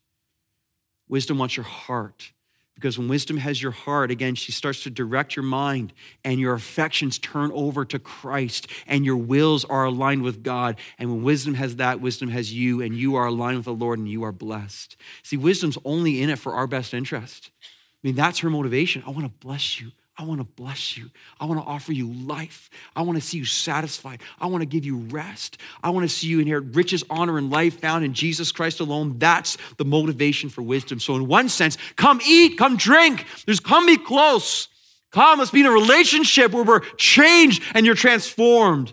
Wisdom 1.07 1.37
wants 1.37 1.55
your 1.55 1.65
heart. 1.65 2.31
Because 2.79 2.97
when 2.97 3.09
wisdom 3.09 3.35
has 3.35 3.61
your 3.61 3.73
heart, 3.73 4.09
again, 4.09 4.35
she 4.35 4.53
starts 4.53 4.83
to 4.83 4.89
direct 4.89 5.35
your 5.35 5.43
mind, 5.43 5.91
and 6.23 6.39
your 6.39 6.53
affections 6.53 7.19
turn 7.19 7.51
over 7.53 7.83
to 7.83 7.99
Christ, 7.99 8.67
and 8.87 9.05
your 9.05 9.17
wills 9.17 9.65
are 9.65 9.83
aligned 9.83 10.23
with 10.23 10.43
God. 10.43 10.77
And 10.97 11.11
when 11.11 11.23
wisdom 11.23 11.55
has 11.55 11.75
that, 11.75 11.99
wisdom 11.99 12.29
has 12.29 12.53
you, 12.53 12.81
and 12.81 12.95
you 12.95 13.15
are 13.15 13.25
aligned 13.25 13.57
with 13.57 13.65
the 13.65 13.73
Lord, 13.73 13.99
and 13.99 14.07
you 14.07 14.23
are 14.23 14.31
blessed. 14.31 14.95
See, 15.23 15.35
wisdom's 15.35 15.77
only 15.83 16.21
in 16.21 16.29
it 16.29 16.39
for 16.39 16.53
our 16.53 16.67
best 16.67 16.93
interest. 16.93 17.51
I 17.61 18.07
mean, 18.07 18.15
that's 18.15 18.39
her 18.39 18.49
motivation. 18.49 19.03
I 19.05 19.09
want 19.09 19.25
to 19.25 19.45
bless 19.45 19.81
you. 19.81 19.91
I 20.19 20.23
want 20.23 20.41
to 20.41 20.43
bless 20.43 20.97
you. 20.97 21.09
I 21.39 21.45
want 21.45 21.61
to 21.61 21.65
offer 21.65 21.93
you 21.93 22.11
life. 22.11 22.69
I 22.93 23.03
want 23.03 23.17
to 23.17 23.25
see 23.25 23.37
you 23.37 23.45
satisfied. 23.45 24.21
I 24.37 24.47
want 24.47 24.61
to 24.63 24.65
give 24.65 24.83
you 24.83 24.97
rest. 24.97 25.57
I 25.81 25.91
want 25.91 26.09
to 26.09 26.13
see 26.13 26.27
you 26.27 26.41
inherit 26.41 26.75
riches, 26.75 27.05
honor, 27.09 27.37
and 27.37 27.49
life 27.49 27.79
found 27.79 28.03
in 28.03 28.13
Jesus 28.13 28.51
Christ 28.51 28.81
alone. 28.81 29.17
That's 29.17 29.57
the 29.77 29.85
motivation 29.85 30.49
for 30.49 30.61
wisdom. 30.61 30.99
So, 30.99 31.15
in 31.15 31.27
one 31.27 31.47
sense, 31.47 31.77
come 31.95 32.19
eat, 32.27 32.57
come 32.57 32.75
drink. 32.75 33.25
There's 33.45 33.61
come 33.61 33.85
be 33.85 33.95
close. 33.95 34.67
Come, 35.11 35.39
let's 35.39 35.51
be 35.51 35.61
in 35.61 35.65
a 35.65 35.71
relationship 35.71 36.51
where 36.51 36.65
we're 36.65 36.81
changed 36.97 37.63
and 37.73 37.85
you're 37.85 37.95
transformed. 37.95 38.91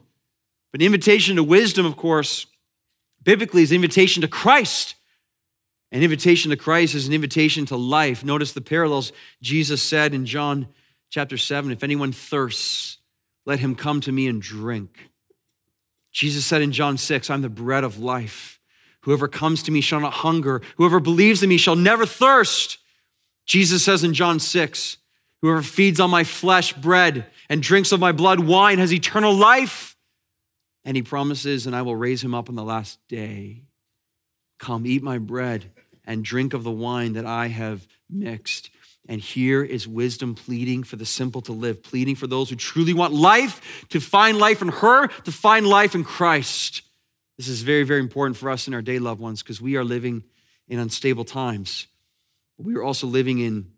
But 0.71 0.79
the 0.79 0.87
invitation 0.87 1.35
to 1.37 1.43
wisdom, 1.43 1.87
of 1.87 1.97
course, 1.97 2.47
biblically 3.21 3.63
is 3.63 3.73
an 3.73 3.77
invitation 3.77 4.21
to 4.21 4.29
Christ. 4.29 4.95
An 5.91 6.05
invitation 6.05 6.53
to 6.53 6.57
Christ 6.57 6.95
is 6.95 7.09
an 7.09 7.13
invitation 7.13 7.67
to 7.67 7.77
life. 7.77 8.25
Notice 8.25 8.53
the 8.53 8.61
parallels 8.61 9.11
Jesus 9.43 9.83
said 9.83 10.15
in 10.15 10.25
John 10.25 10.69
chapter 11.11 11.37
7 11.37 11.71
If 11.71 11.83
anyone 11.83 12.13
thirsts, 12.13 12.99
let 13.45 13.61
him 13.61 13.75
come 13.75 14.01
to 14.03 14.13
me 14.13 14.27
and 14.27 14.43
drink. 14.43 15.11
Jesus 16.13 16.47
said 16.47 16.63
in 16.63 16.73
John 16.73 16.97
6, 16.97 17.29
I'm 17.31 17.43
the 17.43 17.49
bread 17.49 17.85
of 17.85 17.99
life. 17.99 18.59
Whoever 19.03 19.29
comes 19.29 19.63
to 19.65 19.71
me 19.71 19.81
shall 19.81 20.01
not 20.01 20.15
hunger. 20.15 20.63
Whoever 20.79 20.99
believes 20.99 21.43
in 21.43 21.49
me 21.49 21.59
shall 21.59 21.77
never 21.77 22.07
thirst. 22.07 22.79
Jesus 23.45 23.85
says 23.85 24.03
in 24.03 24.15
John 24.15 24.41
6, 24.41 24.97
Whoever 25.43 25.63
feeds 25.63 26.01
on 26.01 26.11
my 26.11 26.25
flesh 26.25 26.73
bread 26.73 27.27
and 27.49 27.63
drinks 27.63 27.93
of 27.93 28.01
my 28.01 28.13
blood 28.13 28.41
wine 28.41 28.79
has 28.79 28.93
eternal 28.93 29.35
life. 29.35 29.97
And 30.85 30.97
he 30.97 31.03
promises, 31.03 31.67
and 31.67 31.77
I 31.77 31.83
will 31.83 31.97
raise 31.97 32.25
him 32.25 32.35
up 32.35 32.49
on 32.49 32.55
the 32.55 32.65
last 32.65 32.99
day. 33.09 33.65
Come, 34.59 34.87
eat 34.87 35.03
my 35.03 35.19
bread 35.19 35.71
and 36.05 36.25
drink 36.25 36.55
of 36.55 36.65
the 36.65 36.71
wine 36.71 37.13
that 37.13 37.27
I 37.27 37.49
have 37.49 37.87
mixed. 38.09 38.71
And 39.09 39.21
here 39.21 39.63
is 39.63 39.87
wisdom 39.87 40.35
pleading 40.35 40.83
for 40.83 40.97
the 40.97 41.07
simple 41.07 41.41
to 41.43 41.53
live, 41.53 41.83
pleading 41.83 42.17
for 42.17 42.27
those 42.27 42.51
who 42.51 42.57
truly 42.57 42.93
want 42.93 43.15
life, 43.15 43.87
to 43.91 44.01
find 44.01 44.39
life 44.39 44.63
in 44.63 44.69
her, 44.69 45.07
to 45.07 45.33
find 45.33 45.67
life 45.67 45.95
in 45.95 46.03
Christ. 46.03 46.83
This 47.37 47.49
is 47.49 47.63
very, 47.63 47.85
very 47.85 48.01
important 48.01 48.37
for 48.37 48.51
us 48.51 48.67
in 48.67 48.75
our 48.75 48.83
day, 48.83 48.99
loved 48.99 49.21
ones, 49.21 49.43
because 49.43 49.61
we 49.61 49.77
are 49.77 49.85
living 49.85 50.25
in 50.69 50.79
unstable 50.79 51.25
times. 51.25 51.87
We 52.59 52.75
are 52.75 52.83
also 52.83 53.07
living 53.07 53.39
in 53.39 53.71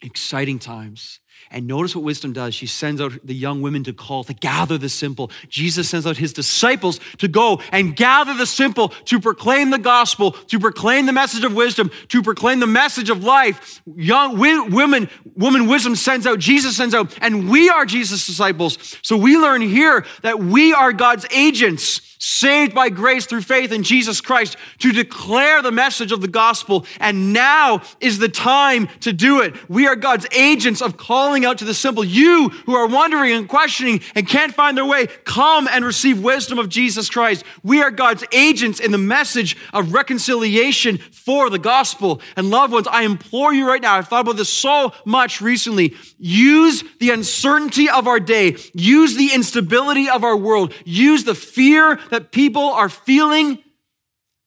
exciting 0.00 0.58
times. 0.58 1.20
And 1.50 1.66
notice 1.66 1.94
what 1.94 2.04
wisdom 2.04 2.32
does. 2.32 2.54
She 2.54 2.66
sends 2.66 3.00
out 3.00 3.12
the 3.24 3.34
young 3.34 3.62
women 3.62 3.84
to 3.84 3.92
call, 3.92 4.24
to 4.24 4.34
gather 4.34 4.78
the 4.78 4.88
simple. 4.88 5.30
Jesus 5.48 5.88
sends 5.88 6.06
out 6.06 6.16
his 6.16 6.32
disciples 6.32 7.00
to 7.18 7.28
go 7.28 7.60
and 7.72 7.94
gather 7.94 8.34
the 8.34 8.46
simple, 8.46 8.88
to 9.06 9.20
proclaim 9.20 9.70
the 9.70 9.78
gospel, 9.78 10.32
to 10.32 10.58
proclaim 10.58 11.06
the 11.06 11.12
message 11.12 11.44
of 11.44 11.54
wisdom, 11.54 11.90
to 12.08 12.22
proclaim 12.22 12.60
the 12.60 12.66
message 12.66 13.10
of 13.10 13.24
life. 13.24 13.82
Young 13.96 14.38
women, 14.38 15.10
woman 15.36 15.66
wisdom 15.66 15.96
sends 15.96 16.26
out, 16.26 16.38
Jesus 16.38 16.76
sends 16.76 16.94
out, 16.94 17.16
and 17.20 17.50
we 17.50 17.68
are 17.68 17.84
Jesus' 17.84 18.26
disciples. 18.26 18.98
So 19.02 19.16
we 19.16 19.36
learn 19.36 19.60
here 19.62 20.04
that 20.22 20.38
we 20.38 20.72
are 20.72 20.92
God's 20.92 21.26
agents 21.30 22.00
saved 22.24 22.72
by 22.72 22.88
grace 22.88 23.26
through 23.26 23.40
faith 23.40 23.72
in 23.72 23.82
Jesus 23.82 24.20
Christ 24.20 24.56
to 24.78 24.92
declare 24.92 25.60
the 25.60 25.72
message 25.72 26.12
of 26.12 26.20
the 26.20 26.28
gospel. 26.28 26.86
And 27.00 27.32
now 27.32 27.82
is 27.98 28.18
the 28.18 28.28
time 28.28 28.86
to 29.00 29.12
do 29.12 29.40
it. 29.40 29.68
We 29.68 29.88
are 29.88 29.96
God's 29.96 30.28
agents 30.30 30.80
of 30.80 30.96
calling 30.96 31.31
out 31.44 31.58
to 31.58 31.64
the 31.64 31.74
simple. 31.74 32.04
You 32.04 32.50
who 32.66 32.74
are 32.76 32.86
wondering 32.86 33.32
and 33.32 33.48
questioning 33.48 34.00
and 34.14 34.28
can't 34.28 34.54
find 34.54 34.76
their 34.76 34.84
way, 34.86 35.06
come 35.24 35.66
and 35.68 35.84
receive 35.84 36.22
wisdom 36.22 36.58
of 36.58 36.68
Jesus 36.68 37.10
Christ. 37.10 37.44
We 37.62 37.82
are 37.82 37.90
God's 37.90 38.24
agents 38.32 38.78
in 38.78 38.92
the 38.92 38.98
message 38.98 39.56
of 39.72 39.92
reconciliation 39.92 40.98
for 40.98 41.50
the 41.50 41.58
gospel. 41.58 42.20
And 42.36 42.50
loved 42.50 42.72
ones, 42.72 42.86
I 42.86 43.02
implore 43.02 43.52
you 43.52 43.66
right 43.66 43.80
now, 43.82 43.96
I've 43.96 44.08
thought 44.08 44.20
about 44.20 44.36
this 44.36 44.52
so 44.52 44.92
much 45.04 45.40
recently. 45.40 45.94
Use 46.18 46.84
the 47.00 47.10
uncertainty 47.10 47.88
of 47.88 48.06
our 48.06 48.20
day, 48.20 48.56
use 48.74 49.16
the 49.16 49.32
instability 49.34 50.08
of 50.08 50.24
our 50.24 50.36
world, 50.36 50.74
use 50.84 51.24
the 51.24 51.34
fear 51.34 51.98
that 52.10 52.32
people 52.32 52.70
are 52.70 52.88
feeling 52.88 53.62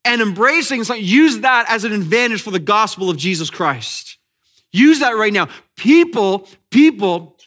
and 0.05 0.21
embracing. 0.21 0.83
So 0.83 0.93
use 0.93 1.39
that 1.39 1.65
as 1.67 1.83
an 1.83 1.91
advantage 1.91 2.41
for 2.41 2.51
the 2.51 2.59
gospel 2.59 3.09
of 3.09 3.17
Jesus 3.17 3.49
Christ. 3.49 4.14
Use 4.75 4.99
that 4.99 5.15
right 5.15 5.31
now. 5.31 5.47
People, 5.77 6.49
people 6.69 7.38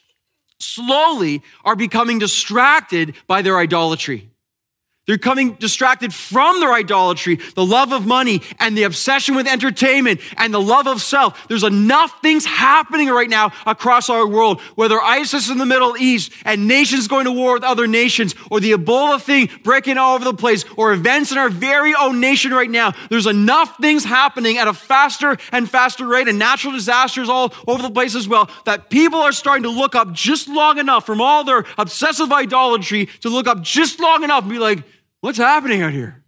slowly 0.58 1.42
are 1.62 1.76
becoming 1.76 2.18
distracted 2.18 3.14
by 3.26 3.42
their 3.42 3.58
idolatry. 3.58 4.27
They're 5.08 5.16
coming 5.16 5.54
distracted 5.54 6.12
from 6.12 6.60
their 6.60 6.70
idolatry, 6.70 7.36
the 7.54 7.64
love 7.64 7.92
of 7.94 8.06
money 8.06 8.42
and 8.60 8.76
the 8.76 8.82
obsession 8.82 9.36
with 9.36 9.46
entertainment 9.46 10.20
and 10.36 10.52
the 10.52 10.60
love 10.60 10.86
of 10.86 11.00
self. 11.00 11.48
There's 11.48 11.64
enough 11.64 12.20
things 12.20 12.44
happening 12.44 13.08
right 13.08 13.30
now 13.30 13.52
across 13.64 14.10
our 14.10 14.26
world, 14.26 14.60
whether 14.74 15.00
ISIS 15.00 15.48
in 15.48 15.56
the 15.56 15.64
Middle 15.64 15.96
East 15.96 16.30
and 16.44 16.68
nations 16.68 17.08
going 17.08 17.24
to 17.24 17.32
war 17.32 17.54
with 17.54 17.64
other 17.64 17.86
nations 17.86 18.34
or 18.50 18.60
the 18.60 18.72
Ebola 18.72 19.18
thing 19.18 19.48
breaking 19.64 19.96
all 19.96 20.14
over 20.14 20.26
the 20.26 20.34
place 20.34 20.66
or 20.76 20.92
events 20.92 21.32
in 21.32 21.38
our 21.38 21.48
very 21.48 21.94
own 21.94 22.20
nation 22.20 22.52
right 22.52 22.68
now. 22.68 22.92
There's 23.08 23.26
enough 23.26 23.78
things 23.78 24.04
happening 24.04 24.58
at 24.58 24.68
a 24.68 24.74
faster 24.74 25.38
and 25.52 25.70
faster 25.70 26.06
rate 26.06 26.28
and 26.28 26.38
natural 26.38 26.74
disasters 26.74 27.30
all 27.30 27.54
over 27.66 27.80
the 27.80 27.90
place 27.90 28.14
as 28.14 28.28
well 28.28 28.50
that 28.66 28.90
people 28.90 29.20
are 29.20 29.32
starting 29.32 29.62
to 29.62 29.70
look 29.70 29.94
up 29.94 30.12
just 30.12 30.48
long 30.48 30.76
enough 30.76 31.06
from 31.06 31.22
all 31.22 31.44
their 31.44 31.64
obsessive 31.78 32.30
idolatry 32.30 33.06
to 33.22 33.30
look 33.30 33.46
up 33.46 33.62
just 33.62 34.00
long 34.00 34.22
enough 34.22 34.42
and 34.42 34.52
be 34.52 34.58
like, 34.58 34.84
What's 35.20 35.38
happening 35.38 35.82
out 35.82 35.92
here? 35.92 36.22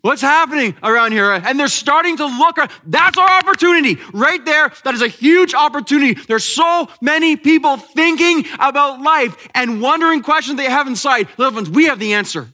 What's 0.00 0.22
happening 0.22 0.74
around 0.82 1.12
here? 1.12 1.30
And 1.30 1.58
they're 1.58 1.68
starting 1.68 2.16
to 2.16 2.26
look. 2.26 2.58
That's 2.84 3.16
our 3.16 3.38
opportunity 3.38 3.98
right 4.12 4.44
there. 4.44 4.72
That 4.82 4.94
is 4.94 5.02
a 5.02 5.06
huge 5.06 5.54
opportunity. 5.54 6.20
There's 6.26 6.44
so 6.44 6.88
many 7.00 7.36
people 7.36 7.76
thinking 7.76 8.44
about 8.58 9.00
life 9.00 9.48
and 9.54 9.80
wondering 9.80 10.22
questions 10.22 10.56
they 10.56 10.68
have 10.68 10.88
inside. 10.88 11.28
Loved 11.38 11.54
ones, 11.54 11.70
we 11.70 11.84
have 11.84 12.00
the 12.00 12.14
answer. 12.14 12.48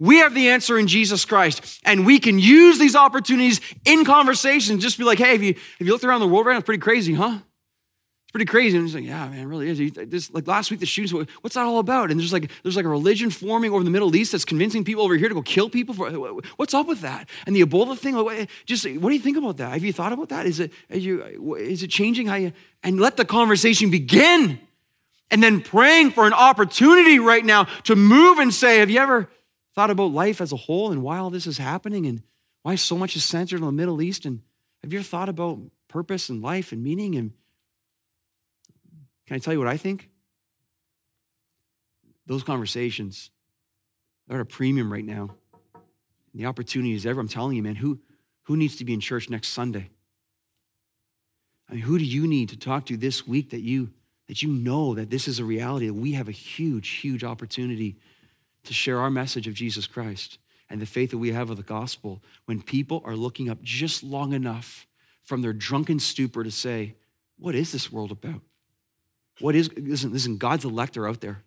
We 0.00 0.18
have 0.18 0.34
the 0.34 0.48
answer 0.48 0.78
in 0.78 0.86
Jesus 0.86 1.24
Christ, 1.24 1.80
and 1.84 2.06
we 2.06 2.20
can 2.20 2.38
use 2.38 2.78
these 2.78 2.94
opportunities 2.94 3.60
in 3.84 4.04
conversation. 4.04 4.78
Just 4.78 4.96
be 4.96 5.04
like, 5.04 5.18
hey, 5.18 5.32
have 5.32 5.42
you, 5.42 5.54
have 5.54 5.86
you 5.86 5.92
looked 5.92 6.04
around 6.04 6.20
the 6.20 6.28
world 6.28 6.46
right 6.46 6.52
now? 6.52 6.58
It's 6.58 6.66
pretty 6.66 6.80
crazy, 6.80 7.14
huh? 7.14 7.38
It's 8.28 8.32
pretty 8.34 8.44
crazy. 8.44 8.76
And 8.76 8.86
he's 8.86 8.94
like, 8.94 9.04
yeah, 9.06 9.26
man, 9.26 9.38
it 9.38 9.46
really 9.46 9.70
is. 9.70 9.92
This, 10.10 10.30
like 10.30 10.46
last 10.46 10.70
week, 10.70 10.80
the 10.80 10.86
shootings, 10.86 11.14
what's 11.40 11.54
that 11.54 11.64
all 11.64 11.78
about? 11.78 12.10
And 12.10 12.20
there's 12.20 12.30
like, 12.30 12.50
there's 12.62 12.76
like 12.76 12.84
a 12.84 12.88
religion 12.90 13.30
forming 13.30 13.72
over 13.72 13.82
the 13.82 13.88
Middle 13.88 14.14
East 14.14 14.32
that's 14.32 14.44
convincing 14.44 14.84
people 14.84 15.02
over 15.02 15.16
here 15.16 15.30
to 15.30 15.34
go 15.34 15.40
kill 15.40 15.70
people. 15.70 15.94
For, 15.94 16.10
what's 16.56 16.74
up 16.74 16.86
with 16.86 17.00
that? 17.00 17.26
And 17.46 17.56
the 17.56 17.62
Ebola 17.62 17.96
thing, 17.96 18.46
just 18.66 18.84
what 18.84 19.08
do 19.08 19.14
you 19.14 19.22
think 19.22 19.38
about 19.38 19.56
that? 19.56 19.72
Have 19.72 19.82
you 19.82 19.94
thought 19.94 20.12
about 20.12 20.28
that? 20.28 20.44
Is 20.44 20.60
it, 20.60 20.72
you, 20.90 21.54
is 21.54 21.82
it 21.82 21.88
changing 21.88 22.26
how 22.26 22.34
you, 22.34 22.52
and 22.82 23.00
let 23.00 23.16
the 23.16 23.24
conversation 23.24 23.90
begin. 23.90 24.60
And 25.30 25.42
then 25.42 25.62
praying 25.62 26.10
for 26.10 26.26
an 26.26 26.34
opportunity 26.34 27.18
right 27.18 27.46
now 27.46 27.64
to 27.84 27.96
move 27.96 28.38
and 28.38 28.52
say, 28.52 28.80
have 28.80 28.90
you 28.90 28.98
ever 28.98 29.30
thought 29.74 29.90
about 29.90 30.12
life 30.12 30.42
as 30.42 30.52
a 30.52 30.56
whole 30.56 30.92
and 30.92 31.02
why 31.02 31.16
all 31.16 31.30
this 31.30 31.46
is 31.46 31.56
happening 31.56 32.04
and 32.04 32.22
why 32.62 32.74
so 32.74 32.98
much 32.98 33.16
is 33.16 33.24
centered 33.24 33.62
on 33.62 33.68
the 33.68 33.72
Middle 33.72 34.02
East? 34.02 34.26
And 34.26 34.42
have 34.82 34.92
you 34.92 34.98
ever 34.98 35.08
thought 35.08 35.30
about 35.30 35.60
purpose 35.88 36.28
and 36.28 36.42
life 36.42 36.72
and 36.72 36.82
meaning 36.82 37.14
and 37.14 37.32
can 39.28 39.34
I 39.34 39.40
tell 39.40 39.52
you 39.52 39.58
what 39.58 39.68
I 39.68 39.76
think? 39.76 40.08
Those 42.26 42.42
conversations 42.42 43.28
are 44.30 44.36
at 44.36 44.40
a 44.40 44.46
premium 44.46 44.90
right 44.90 45.04
now. 45.04 45.28
The 46.32 46.46
opportunity 46.46 46.94
is 46.94 47.04
ever. 47.04 47.20
I'm 47.20 47.28
telling 47.28 47.54
you, 47.54 47.62
man, 47.62 47.74
who, 47.74 48.00
who 48.44 48.56
needs 48.56 48.76
to 48.76 48.86
be 48.86 48.94
in 48.94 49.00
church 49.00 49.28
next 49.28 49.48
Sunday? 49.48 49.90
I 51.68 51.74
mean, 51.74 51.82
who 51.82 51.98
do 51.98 52.06
you 52.06 52.26
need 52.26 52.48
to 52.48 52.56
talk 52.56 52.86
to 52.86 52.96
this 52.96 53.28
week 53.28 53.50
that 53.50 53.60
you 53.60 53.90
that 54.28 54.42
you 54.42 54.48
know 54.48 54.94
that 54.94 55.10
this 55.10 55.28
is 55.28 55.38
a 55.38 55.44
reality, 55.44 55.86
that 55.86 55.94
we 55.94 56.12
have 56.12 56.28
a 56.28 56.32
huge, 56.32 56.88
huge 56.88 57.24
opportunity 57.24 57.96
to 58.64 58.74
share 58.74 58.98
our 58.98 59.10
message 59.10 59.46
of 59.46 59.54
Jesus 59.54 59.86
Christ 59.86 60.38
and 60.68 60.80
the 60.80 60.86
faith 60.86 61.10
that 61.10 61.18
we 61.18 61.32
have 61.32 61.48
of 61.50 61.56
the 61.56 61.62
gospel 61.62 62.22
when 62.44 62.62
people 62.62 63.02
are 63.06 63.16
looking 63.16 63.48
up 63.48 63.62
just 63.62 64.02
long 64.02 64.34
enough 64.34 64.86
from 65.22 65.40
their 65.40 65.54
drunken 65.54 65.98
stupor 65.98 66.44
to 66.44 66.50
say, 66.50 66.94
What 67.38 67.54
is 67.54 67.72
this 67.72 67.92
world 67.92 68.10
about? 68.10 68.40
What 69.40 69.54
is, 69.54 69.70
listen, 69.76 70.12
listen, 70.12 70.36
God's 70.36 70.64
elect 70.64 70.96
are 70.96 71.08
out 71.08 71.20
there. 71.20 71.42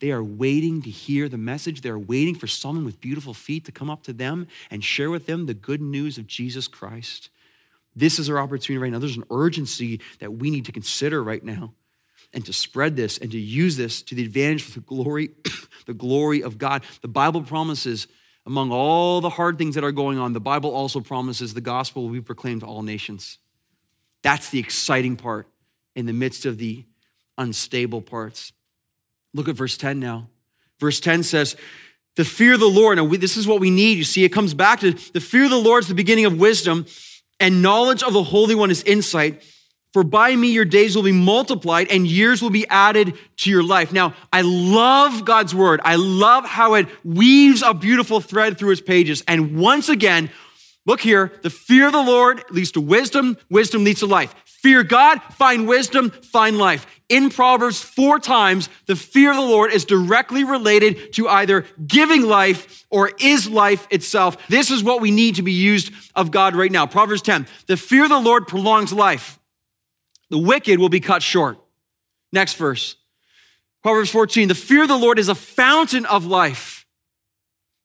They 0.00 0.10
are 0.10 0.22
waiting 0.22 0.82
to 0.82 0.90
hear 0.90 1.28
the 1.28 1.38
message. 1.38 1.80
They're 1.80 1.98
waiting 1.98 2.34
for 2.34 2.46
someone 2.46 2.84
with 2.84 3.00
beautiful 3.00 3.34
feet 3.34 3.64
to 3.66 3.72
come 3.72 3.90
up 3.90 4.02
to 4.04 4.12
them 4.12 4.48
and 4.70 4.84
share 4.84 5.10
with 5.10 5.26
them 5.26 5.46
the 5.46 5.54
good 5.54 5.80
news 5.80 6.18
of 6.18 6.26
Jesus 6.26 6.68
Christ. 6.68 7.30
This 7.96 8.18
is 8.18 8.28
our 8.28 8.38
opportunity 8.38 8.82
right 8.82 8.92
now. 8.92 8.98
There's 8.98 9.16
an 9.16 9.24
urgency 9.30 10.00
that 10.18 10.32
we 10.32 10.50
need 10.50 10.64
to 10.66 10.72
consider 10.72 11.22
right 11.22 11.42
now 11.42 11.74
and 12.32 12.44
to 12.44 12.52
spread 12.52 12.96
this 12.96 13.18
and 13.18 13.30
to 13.30 13.38
use 13.38 13.76
this 13.76 14.02
to 14.02 14.14
the 14.14 14.24
advantage 14.24 14.68
of 14.68 14.74
the 14.74 14.80
glory, 14.80 15.30
the 15.86 15.94
glory 15.94 16.42
of 16.42 16.58
God. 16.58 16.82
The 17.00 17.08
Bible 17.08 17.42
promises, 17.42 18.08
among 18.44 18.72
all 18.72 19.20
the 19.20 19.30
hard 19.30 19.58
things 19.58 19.76
that 19.76 19.84
are 19.84 19.92
going 19.92 20.18
on, 20.18 20.32
the 20.32 20.40
Bible 20.40 20.74
also 20.74 21.00
promises 21.00 21.54
the 21.54 21.60
gospel 21.60 22.02
will 22.02 22.10
be 22.10 22.20
proclaimed 22.20 22.60
to 22.60 22.66
all 22.66 22.82
nations. 22.82 23.38
That's 24.22 24.50
the 24.50 24.58
exciting 24.58 25.16
part 25.16 25.46
in 25.94 26.06
the 26.06 26.12
midst 26.12 26.44
of 26.46 26.58
the 26.58 26.84
unstable 27.38 28.02
parts. 28.02 28.52
Look 29.32 29.48
at 29.48 29.56
verse 29.56 29.76
10 29.76 29.98
now. 30.00 30.28
Verse 30.80 31.00
10 31.00 31.22
says, 31.22 31.56
The 32.16 32.24
fear 32.24 32.54
of 32.54 32.60
the 32.60 32.66
Lord, 32.66 32.96
now 32.96 33.06
this 33.06 33.36
is 33.36 33.46
what 33.46 33.60
we 33.60 33.70
need. 33.70 33.98
You 33.98 34.04
see, 34.04 34.24
it 34.24 34.30
comes 34.30 34.54
back 34.54 34.80
to 34.80 34.92
the 34.92 35.20
fear 35.20 35.44
of 35.44 35.50
the 35.50 35.58
Lord 35.58 35.82
is 35.82 35.88
the 35.88 35.94
beginning 35.94 36.24
of 36.24 36.38
wisdom, 36.38 36.86
and 37.40 37.62
knowledge 37.62 38.02
of 38.02 38.12
the 38.12 38.22
Holy 38.22 38.54
One 38.54 38.70
is 38.70 38.82
insight. 38.84 39.42
For 39.94 40.02
by 40.02 40.34
me 40.34 40.48
your 40.48 40.64
days 40.64 40.96
will 40.96 41.04
be 41.04 41.12
multiplied 41.12 41.86
and 41.88 42.04
years 42.04 42.42
will 42.42 42.50
be 42.50 42.66
added 42.68 43.16
to 43.36 43.50
your 43.50 43.62
life. 43.62 43.92
Now, 43.92 44.12
I 44.32 44.40
love 44.40 45.24
God's 45.24 45.54
word. 45.54 45.80
I 45.84 45.94
love 45.94 46.44
how 46.44 46.74
it 46.74 46.88
weaves 47.04 47.62
a 47.62 47.72
beautiful 47.72 48.20
thread 48.20 48.58
through 48.58 48.72
its 48.72 48.80
pages. 48.80 49.22
And 49.28 49.56
once 49.56 49.88
again, 49.88 50.30
look 50.84 51.00
here 51.00 51.32
the 51.42 51.50
fear 51.50 51.86
of 51.86 51.92
the 51.92 52.02
Lord 52.02 52.42
leads 52.50 52.72
to 52.72 52.80
wisdom, 52.80 53.38
wisdom 53.48 53.84
leads 53.84 54.00
to 54.00 54.06
life. 54.06 54.34
Fear 54.64 54.84
God, 54.84 55.20
find 55.34 55.68
wisdom, 55.68 56.08
find 56.08 56.56
life. 56.56 56.86
In 57.10 57.28
Proverbs, 57.28 57.82
four 57.82 58.18
times, 58.18 58.70
the 58.86 58.96
fear 58.96 59.28
of 59.32 59.36
the 59.36 59.42
Lord 59.42 59.70
is 59.70 59.84
directly 59.84 60.42
related 60.42 61.12
to 61.12 61.28
either 61.28 61.66
giving 61.86 62.22
life 62.22 62.86
or 62.88 63.10
is 63.20 63.46
life 63.46 63.86
itself. 63.90 64.38
This 64.48 64.70
is 64.70 64.82
what 64.82 65.02
we 65.02 65.10
need 65.10 65.34
to 65.34 65.42
be 65.42 65.52
used 65.52 65.92
of 66.16 66.30
God 66.30 66.56
right 66.56 66.72
now. 66.72 66.86
Proverbs 66.86 67.20
10 67.20 67.46
The 67.66 67.76
fear 67.76 68.04
of 68.04 68.08
the 68.08 68.18
Lord 68.18 68.48
prolongs 68.48 68.90
life, 68.90 69.38
the 70.30 70.38
wicked 70.38 70.78
will 70.78 70.88
be 70.88 71.00
cut 71.00 71.22
short. 71.22 71.58
Next 72.32 72.54
verse. 72.54 72.96
Proverbs 73.82 74.08
14 74.08 74.48
The 74.48 74.54
fear 74.54 74.84
of 74.84 74.88
the 74.88 74.96
Lord 74.96 75.18
is 75.18 75.28
a 75.28 75.34
fountain 75.34 76.06
of 76.06 76.24
life 76.24 76.83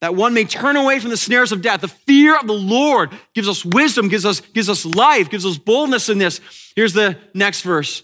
that 0.02 0.16
one 0.16 0.34
may 0.34 0.46
turn 0.46 0.78
away 0.78 1.00
from 1.00 1.10
the 1.10 1.18
snares 1.18 1.52
of 1.52 1.62
death. 1.62 1.82
The 1.82 1.88
fear 1.88 2.38
of 2.38 2.48
the 2.48 2.54
Lord 2.54 3.12
gives 3.34 3.50
us 3.50 3.66
wisdom, 3.66 4.08
gives 4.08 4.26
us, 4.26 4.40
gives 4.40 4.70
us 4.70 4.86
life, 4.86 5.30
gives 5.30 5.46
us 5.46 5.58
boldness 5.58 6.10
in 6.10 6.18
this. 6.18 6.40
Here's 6.76 6.94
the 6.94 7.18
next 7.34 7.62
verse. 7.62 8.04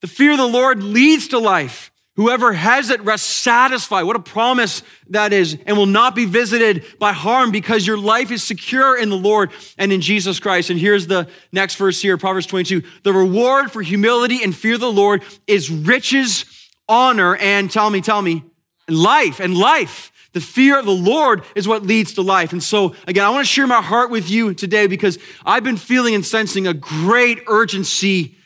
The 0.00 0.06
fear 0.06 0.32
of 0.32 0.38
the 0.38 0.46
Lord 0.46 0.82
leads 0.82 1.28
to 1.28 1.38
life. 1.38 1.90
Whoever 2.16 2.52
has 2.52 2.90
it 2.90 3.00
rests 3.00 3.28
satisfied. 3.28 4.02
What 4.02 4.16
a 4.16 4.20
promise 4.20 4.82
that 5.08 5.32
is, 5.32 5.56
and 5.64 5.76
will 5.76 5.86
not 5.86 6.14
be 6.14 6.26
visited 6.26 6.84
by 6.98 7.12
harm 7.12 7.50
because 7.50 7.86
your 7.86 7.96
life 7.96 8.30
is 8.30 8.42
secure 8.42 8.98
in 8.98 9.08
the 9.08 9.16
Lord 9.16 9.52
and 9.78 9.92
in 9.92 10.00
Jesus 10.00 10.38
Christ. 10.38 10.70
And 10.70 10.78
here's 10.78 11.06
the 11.06 11.28
next 11.50 11.76
verse 11.76 12.02
here, 12.02 12.18
Proverbs 12.18 12.46
22. 12.46 12.82
The 13.04 13.12
reward 13.12 13.72
for 13.72 13.80
humility 13.80 14.42
and 14.42 14.54
fear 14.54 14.74
of 14.74 14.80
the 14.80 14.92
Lord 14.92 15.22
is 15.46 15.70
riches, 15.70 16.44
honor, 16.88 17.36
and 17.36 17.70
tell 17.70 17.88
me, 17.88 18.00
tell 18.00 18.20
me, 18.20 18.44
life 18.88 19.40
and 19.40 19.56
life. 19.56 20.09
The 20.32 20.40
fear 20.40 20.78
of 20.78 20.86
the 20.86 20.92
Lord 20.92 21.42
is 21.54 21.66
what 21.66 21.82
leads 21.82 22.14
to 22.14 22.22
life. 22.22 22.52
And 22.52 22.62
so, 22.62 22.94
again, 23.06 23.24
I 23.24 23.30
want 23.30 23.46
to 23.46 23.52
share 23.52 23.66
my 23.66 23.82
heart 23.82 24.10
with 24.10 24.30
you 24.30 24.54
today 24.54 24.86
because 24.86 25.18
I've 25.44 25.64
been 25.64 25.76
feeling 25.76 26.14
and 26.14 26.24
sensing 26.24 26.66
a 26.66 26.74
great 26.74 27.40
urgency 27.48 28.36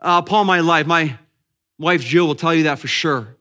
uh, 0.00 0.22
upon 0.24 0.46
my 0.46 0.60
life. 0.60 0.86
My 0.86 1.18
wife 1.78 2.02
Jill 2.02 2.26
will 2.26 2.34
tell 2.34 2.54
you 2.54 2.64
that 2.64 2.78
for 2.78 2.88
sure. 2.88 3.36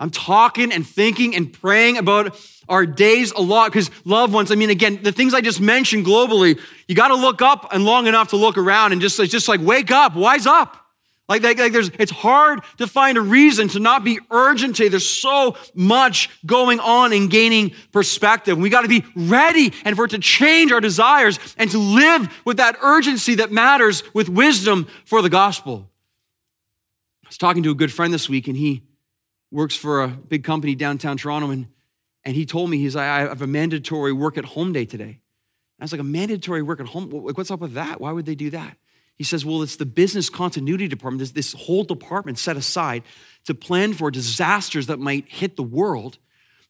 I'm 0.00 0.10
talking 0.10 0.72
and 0.72 0.86
thinking 0.86 1.34
and 1.34 1.52
praying 1.52 1.96
about 1.96 2.38
our 2.68 2.86
days 2.86 3.32
a 3.32 3.40
lot 3.40 3.72
because 3.72 3.90
loved 4.04 4.32
ones, 4.32 4.52
I 4.52 4.54
mean, 4.54 4.70
again, 4.70 5.00
the 5.02 5.12
things 5.12 5.34
I 5.34 5.40
just 5.40 5.60
mentioned 5.60 6.06
globally, 6.06 6.60
you 6.86 6.94
got 6.94 7.08
to 7.08 7.16
look 7.16 7.42
up 7.42 7.72
and 7.72 7.84
long 7.84 8.06
enough 8.06 8.28
to 8.28 8.36
look 8.36 8.58
around 8.58 8.92
and 8.92 9.00
just, 9.00 9.18
it's 9.18 9.32
just 9.32 9.48
like, 9.48 9.60
wake 9.60 9.90
up, 9.90 10.14
wise 10.14 10.46
up. 10.46 10.87
Like, 11.28 11.42
like, 11.42 11.58
like 11.58 11.72
there's, 11.72 11.90
it's 11.98 12.10
hard 12.10 12.62
to 12.78 12.86
find 12.86 13.18
a 13.18 13.20
reason 13.20 13.68
to 13.68 13.80
not 13.80 14.02
be 14.02 14.18
urgent 14.30 14.76
today. 14.76 14.88
There's 14.88 15.08
so 15.08 15.56
much 15.74 16.30
going 16.46 16.80
on 16.80 17.12
in 17.12 17.28
gaining 17.28 17.72
perspective. 17.92 18.56
We 18.56 18.70
got 18.70 18.82
to 18.82 18.88
be 18.88 19.04
ready 19.14 19.74
and 19.84 19.94
for 19.94 20.06
it 20.06 20.12
to 20.12 20.18
change 20.18 20.72
our 20.72 20.80
desires 20.80 21.38
and 21.58 21.70
to 21.70 21.78
live 21.78 22.34
with 22.46 22.56
that 22.56 22.78
urgency 22.82 23.34
that 23.36 23.52
matters 23.52 24.02
with 24.14 24.30
wisdom 24.30 24.86
for 25.04 25.20
the 25.20 25.28
gospel. 25.28 25.90
I 27.24 27.28
was 27.28 27.36
talking 27.36 27.62
to 27.64 27.70
a 27.70 27.74
good 27.74 27.92
friend 27.92 28.12
this 28.12 28.30
week, 28.30 28.48
and 28.48 28.56
he 28.56 28.84
works 29.50 29.76
for 29.76 30.02
a 30.02 30.08
big 30.08 30.44
company 30.44 30.74
downtown 30.74 31.18
Toronto, 31.18 31.50
and, 31.50 31.66
and 32.24 32.34
he 32.34 32.46
told 32.46 32.70
me, 32.70 32.78
he's 32.78 32.96
like, 32.96 33.04
I 33.04 33.20
have 33.20 33.42
a 33.42 33.46
mandatory 33.46 34.14
work 34.14 34.38
at 34.38 34.46
home 34.46 34.72
day 34.72 34.86
today. 34.86 35.04
And 35.04 35.80
I 35.80 35.84
was 35.84 35.92
like, 35.92 36.00
a 36.00 36.04
mandatory 36.04 36.62
work 36.62 36.80
at 36.80 36.86
home? 36.86 37.10
Like, 37.10 37.36
what's 37.36 37.50
up 37.50 37.60
with 37.60 37.74
that? 37.74 38.00
Why 38.00 38.12
would 38.12 38.24
they 38.24 38.34
do 38.34 38.48
that? 38.50 38.78
He 39.18 39.24
says, 39.24 39.44
well, 39.44 39.62
it's 39.62 39.76
the 39.76 39.84
business 39.84 40.30
continuity 40.30 40.86
department. 40.86 41.18
There's 41.18 41.32
this 41.32 41.52
whole 41.52 41.84
department 41.84 42.38
set 42.38 42.56
aside 42.56 43.02
to 43.44 43.54
plan 43.54 43.92
for 43.92 44.10
disasters 44.10 44.86
that 44.86 45.00
might 45.00 45.28
hit 45.28 45.56
the 45.56 45.62
world 45.62 46.18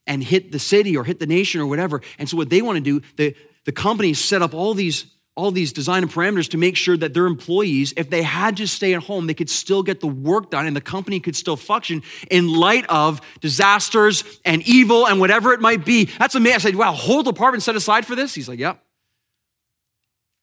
and 0.07 0.23
hit 0.23 0.51
the 0.51 0.59
city 0.59 0.97
or 0.97 1.03
hit 1.03 1.19
the 1.19 1.27
nation 1.27 1.61
or 1.61 1.67
whatever. 1.67 2.01
And 2.17 2.27
so 2.27 2.35
what 2.37 2.49
they 2.49 2.63
want 2.63 2.77
to 2.77 2.81
do, 2.81 3.05
the, 3.17 3.35
the 3.65 3.71
company 3.71 4.15
set 4.15 4.41
up 4.41 4.53
all 4.53 4.73
these 4.73 5.05
all 5.35 5.51
these 5.51 5.71
design 5.71 6.03
and 6.03 6.11
parameters 6.11 6.49
to 6.49 6.57
make 6.57 6.75
sure 6.75 6.97
that 6.97 7.13
their 7.13 7.25
employees, 7.25 7.93
if 7.95 8.09
they 8.09 8.21
had 8.21 8.57
to 8.57 8.67
stay 8.67 8.93
at 8.93 9.01
home, 9.01 9.25
they 9.25 9.33
could 9.33 9.49
still 9.49 9.83
get 9.83 10.01
the 10.01 10.07
work 10.07 10.51
done 10.51 10.67
and 10.67 10.75
the 10.75 10.81
company 10.81 11.21
could 11.21 11.35
still 11.35 11.55
function 11.55 12.03
in 12.29 12.53
light 12.53 12.85
of 12.89 13.21
disasters 13.39 14.25
and 14.43 14.61
evil 14.63 15.07
and 15.07 15.17
whatever 15.17 15.53
it 15.53 15.61
might 15.61 15.85
be. 15.85 16.05
That's 16.19 16.35
amazing. 16.35 16.55
I 16.55 16.57
said, 16.57 16.75
wow, 16.75 16.91
whole 16.91 17.23
department 17.23 17.63
set 17.63 17.77
aside 17.77 18.05
for 18.05 18.15
this? 18.15 18.35
He's 18.35 18.49
like, 18.49 18.59
yep. 18.59 18.83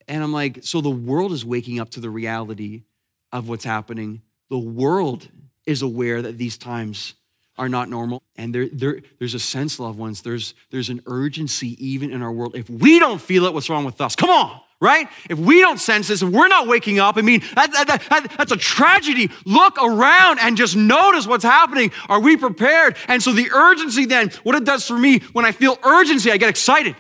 And 0.09 0.23
I'm 0.23 0.33
like, 0.33 0.61
so 0.63 0.81
the 0.81 0.91
world 0.91 1.33
is 1.33 1.45
waking 1.45 1.81
up 1.81 1.91
to 1.91 2.01
the 2.01 2.11
reality 2.11 2.85
of 3.33 3.49
what's 3.49 3.65
happening. 3.65 4.23
The 4.51 4.59
world 4.59 5.29
is 5.67 5.83
aware 5.83 6.23
that 6.23 6.39
these 6.39 6.57
times 6.57 7.15
are 7.59 7.69
not 7.69 7.89
normal. 7.89 8.23
And 8.37 8.55
there, 8.55 8.69
there, 8.71 9.01
there's 9.19 9.35
a 9.35 9.39
sense, 9.39 9.81
loved 9.81 9.99
ones, 9.99 10.23
there's, 10.23 10.55
there's 10.71 10.91
an 10.91 11.03
urgency 11.07 11.77
even 11.85 12.13
in 12.13 12.23
our 12.23 12.31
world. 12.31 12.55
If 12.55 12.69
we 12.69 12.99
don't 12.99 13.21
feel 13.21 13.47
it, 13.47 13.55
what's 13.55 13.69
wrong 13.69 13.85
with 13.85 14.01
us? 14.01 14.15
Come 14.15 14.31
on, 14.31 14.61
right? 14.81 15.09
If 15.29 15.39
we 15.39 15.61
don't 15.61 15.81
sense 15.81 16.09
this, 16.09 16.23
if 16.23 16.29
we're 16.29 16.49
not 16.49 16.69
waking 16.69 17.01
up, 17.01 17.17
I 17.17 17.23
mean, 17.23 17.41
that, 17.55 17.73
that, 17.73 18.03
that, 18.11 18.35
that's 18.37 18.53
a 18.53 18.57
tragedy. 18.57 19.31
Look 19.47 19.83
around 19.83 20.39
and 20.41 20.57
just 20.57 20.77
notice 20.77 21.27
what's 21.27 21.45
happening. 21.45 21.93
Are 22.09 22.21
we 22.21 22.37
prepared? 22.37 22.97
And 23.09 23.23
so 23.23 23.33
the 23.33 23.51
urgency 23.51 24.05
then, 24.05 24.31
what 24.43 24.55
it 24.55 24.65
does 24.65 24.87
for 24.87 24.99
me, 24.99 25.21
when 25.33 25.47
I 25.47 25.53
feel 25.53 25.79
urgency, 25.83 26.31
I 26.31 26.37
get 26.37 26.51
excited. 26.51 26.95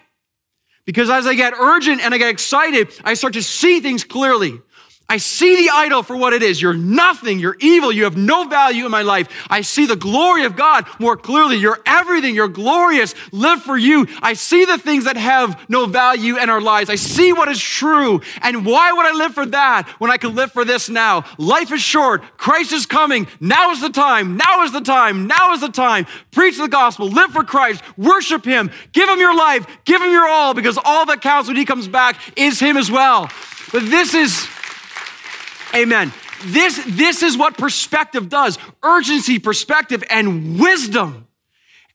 Because 0.86 1.10
as 1.10 1.26
I 1.26 1.34
get 1.34 1.52
urgent 1.52 2.00
and 2.00 2.14
I 2.14 2.18
get 2.18 2.30
excited, 2.30 2.88
I 3.04 3.14
start 3.14 3.34
to 3.34 3.42
see 3.42 3.80
things 3.80 4.04
clearly. 4.04 4.62
I 5.08 5.18
see 5.18 5.54
the 5.64 5.70
idol 5.72 6.02
for 6.02 6.16
what 6.16 6.32
it 6.32 6.42
is. 6.42 6.60
You're 6.60 6.74
nothing. 6.74 7.38
You're 7.38 7.56
evil. 7.60 7.92
You 7.92 8.04
have 8.04 8.16
no 8.16 8.44
value 8.44 8.86
in 8.86 8.90
my 8.90 9.02
life. 9.02 9.28
I 9.48 9.60
see 9.60 9.86
the 9.86 9.94
glory 9.94 10.44
of 10.44 10.56
God 10.56 10.84
more 10.98 11.16
clearly. 11.16 11.56
You're 11.58 11.78
everything. 11.86 12.34
You're 12.34 12.48
glorious. 12.48 13.14
Live 13.30 13.62
for 13.62 13.76
you. 13.76 14.08
I 14.20 14.32
see 14.32 14.64
the 14.64 14.78
things 14.78 15.04
that 15.04 15.16
have 15.16 15.64
no 15.70 15.86
value 15.86 16.38
in 16.38 16.50
our 16.50 16.60
lives. 16.60 16.90
I 16.90 16.96
see 16.96 17.32
what 17.32 17.48
is 17.48 17.60
true. 17.60 18.20
And 18.42 18.66
why 18.66 18.92
would 18.92 19.06
I 19.06 19.12
live 19.12 19.32
for 19.32 19.46
that 19.46 19.88
when 20.00 20.10
I 20.10 20.16
can 20.16 20.34
live 20.34 20.50
for 20.50 20.64
this 20.64 20.88
now? 20.88 21.24
Life 21.38 21.70
is 21.70 21.80
short. 21.80 22.22
Christ 22.36 22.72
is 22.72 22.84
coming. 22.84 23.28
Now 23.38 23.70
is 23.70 23.80
the 23.80 23.90
time. 23.90 24.36
Now 24.36 24.64
is 24.64 24.72
the 24.72 24.80
time. 24.80 25.28
Now 25.28 25.52
is 25.52 25.60
the 25.60 25.68
time. 25.68 26.06
Preach 26.32 26.58
the 26.58 26.66
gospel. 26.66 27.08
Live 27.08 27.30
for 27.30 27.44
Christ. 27.44 27.80
Worship 27.96 28.44
Him. 28.44 28.72
Give 28.90 29.08
Him 29.08 29.20
your 29.20 29.36
life. 29.36 29.68
Give 29.84 30.02
Him 30.02 30.10
your 30.10 30.26
all 30.28 30.52
because 30.52 30.80
all 30.84 31.06
that 31.06 31.20
counts 31.20 31.46
when 31.46 31.56
He 31.56 31.64
comes 31.64 31.86
back 31.86 32.20
is 32.36 32.58
Him 32.58 32.76
as 32.76 32.90
well. 32.90 33.30
But 33.72 33.84
this 33.90 34.12
is 34.12 34.48
Amen. 35.74 36.12
This, 36.44 36.82
this 36.86 37.22
is 37.22 37.36
what 37.36 37.56
perspective 37.56 38.28
does 38.28 38.58
urgency, 38.82 39.38
perspective, 39.38 40.04
and 40.10 40.58
wisdom. 40.60 41.26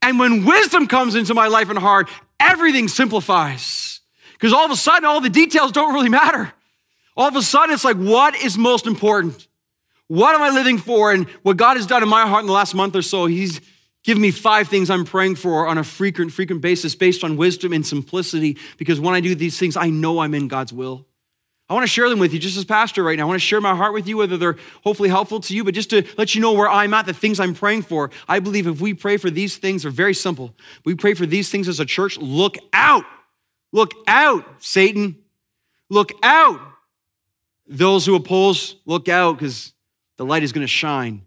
And 0.02 0.18
when 0.20 0.46
wisdom 0.46 0.88
comes 0.88 1.16
into 1.16 1.34
my 1.34 1.48
life 1.48 1.70
and 1.70 1.78
heart, 1.78 2.10
everything 2.40 2.88
simplifies. 2.88 4.02
Because 4.34 4.54
all 4.54 4.66
of 4.66 4.72
a 4.72 4.76
sudden, 4.76 5.06
all 5.06 5.22
the 5.22 5.30
details 5.30 5.72
don't 5.72 5.94
really 5.94 6.10
matter. 6.10 6.52
All 7.16 7.28
of 7.28 7.36
a 7.36 7.42
sudden, 7.44 7.74
it's 7.74 7.86
like, 7.86 7.98
what 7.98 8.36
is 8.36 8.58
most 8.58 8.88
important? 8.88 9.48
What 10.08 10.34
am 10.34 10.42
I 10.42 10.50
living 10.50 10.78
for? 10.78 11.12
And 11.12 11.28
what 11.44 11.58
God 11.58 11.78
has 11.78 11.86
done 11.86 12.02
in 12.04 12.10
my 12.10 12.26
heart 12.28 12.42
in 12.42 12.48
the 12.48 12.54
last 12.54 12.74
month 12.74 12.96
or 12.96 13.02
so, 13.02 13.28
He's 13.28 13.62
given 14.04 14.22
me 14.22 14.32
five 14.32 14.68
things 14.68 14.90
I'm 14.90 15.06
praying 15.06 15.36
for 15.36 15.68
on 15.68 15.78
a 15.78 15.84
frequent, 15.84 16.34
frequent 16.34 16.62
basis 16.62 16.96
based 16.96 17.24
on 17.24 17.38
wisdom 17.38 17.72
and 17.72 17.86
simplicity. 17.86 18.58
Because 18.78 19.00
when 19.00 19.14
I 19.14 19.20
do 19.20 19.36
these 19.36 19.60
things, 19.60 19.78
I 19.78 19.90
know 19.90 20.20
I'm 20.20 20.34
in 20.34 20.48
God's 20.48 20.74
will. 20.74 21.06
I 21.72 21.74
want 21.74 21.86
to 21.86 21.88
share 21.88 22.10
them 22.10 22.20
with 22.20 22.34
you 22.34 22.40
just 22.40 22.58
as 22.58 22.66
pastor 22.66 23.02
right 23.02 23.18
now. 23.18 23.24
I 23.24 23.28
want 23.28 23.40
to 23.40 23.46
share 23.48 23.62
my 23.62 23.74
heart 23.74 23.94
with 23.94 24.06
you, 24.06 24.18
whether 24.18 24.36
they're 24.36 24.58
hopefully 24.84 25.08
helpful 25.08 25.40
to 25.40 25.56
you, 25.56 25.64
but 25.64 25.74
just 25.74 25.90
to 25.92 26.06
let 26.18 26.36
you 26.36 26.42
know 26.42 26.52
where 26.52 26.68
I'm 26.68 26.94
at, 26.94 27.06
the 27.06 27.14
things 27.14 27.40
I'm 27.40 27.54
praying 27.54 27.84
for. 27.84 28.12
I 28.28 28.40
believe 28.40 28.68
if 28.68 28.82
we 28.82 28.94
pray 28.94 29.16
for 29.16 29.30
these 29.30 29.56
things, 29.56 29.84
they're 29.84 29.92
very 29.92 30.14
simple. 30.14 30.54
We 30.84 30.96
pray 30.96 31.14
for 31.14 31.26
these 31.26 31.50
things 31.50 31.70
as 31.70 31.80
a 31.80 31.86
church. 31.86 32.18
Look 32.18 32.58
out. 32.74 33.06
Look 33.72 33.94
out, 34.06 34.44
Satan. 34.60 35.16
Look 35.90 36.12
out. 36.22 36.60
Those 37.68 38.06
who 38.06 38.16
oppose, 38.16 38.76
look 38.86 39.08
out 39.08 39.38
because 39.38 39.72
the 40.18 40.26
light 40.26 40.44
is 40.44 40.52
going 40.52 40.66
to 40.66 40.68
shine. 40.68 41.22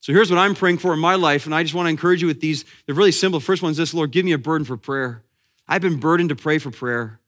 So 0.00 0.12
here's 0.12 0.30
what 0.30 0.38
I'm 0.38 0.54
praying 0.54 0.76
for 0.76 0.92
in 0.92 1.00
my 1.00 1.14
life, 1.14 1.46
and 1.46 1.54
I 1.54 1.62
just 1.62 1.74
want 1.74 1.86
to 1.86 1.90
encourage 1.90 2.20
you 2.20 2.28
with 2.28 2.42
these. 2.42 2.66
They're 2.84 2.94
really 2.94 3.12
simple. 3.12 3.40
First 3.40 3.62
one 3.62 3.70
is 3.70 3.78
this 3.78 3.94
Lord, 3.94 4.10
give 4.10 4.26
me 4.26 4.32
a 4.32 4.38
burden 4.38 4.66
for 4.66 4.76
prayer. 4.76 5.22
I've 5.66 5.80
been 5.80 5.98
burdened 5.98 6.28
to 6.28 6.36
pray 6.36 6.58
for 6.58 6.70
prayer. 6.70 7.18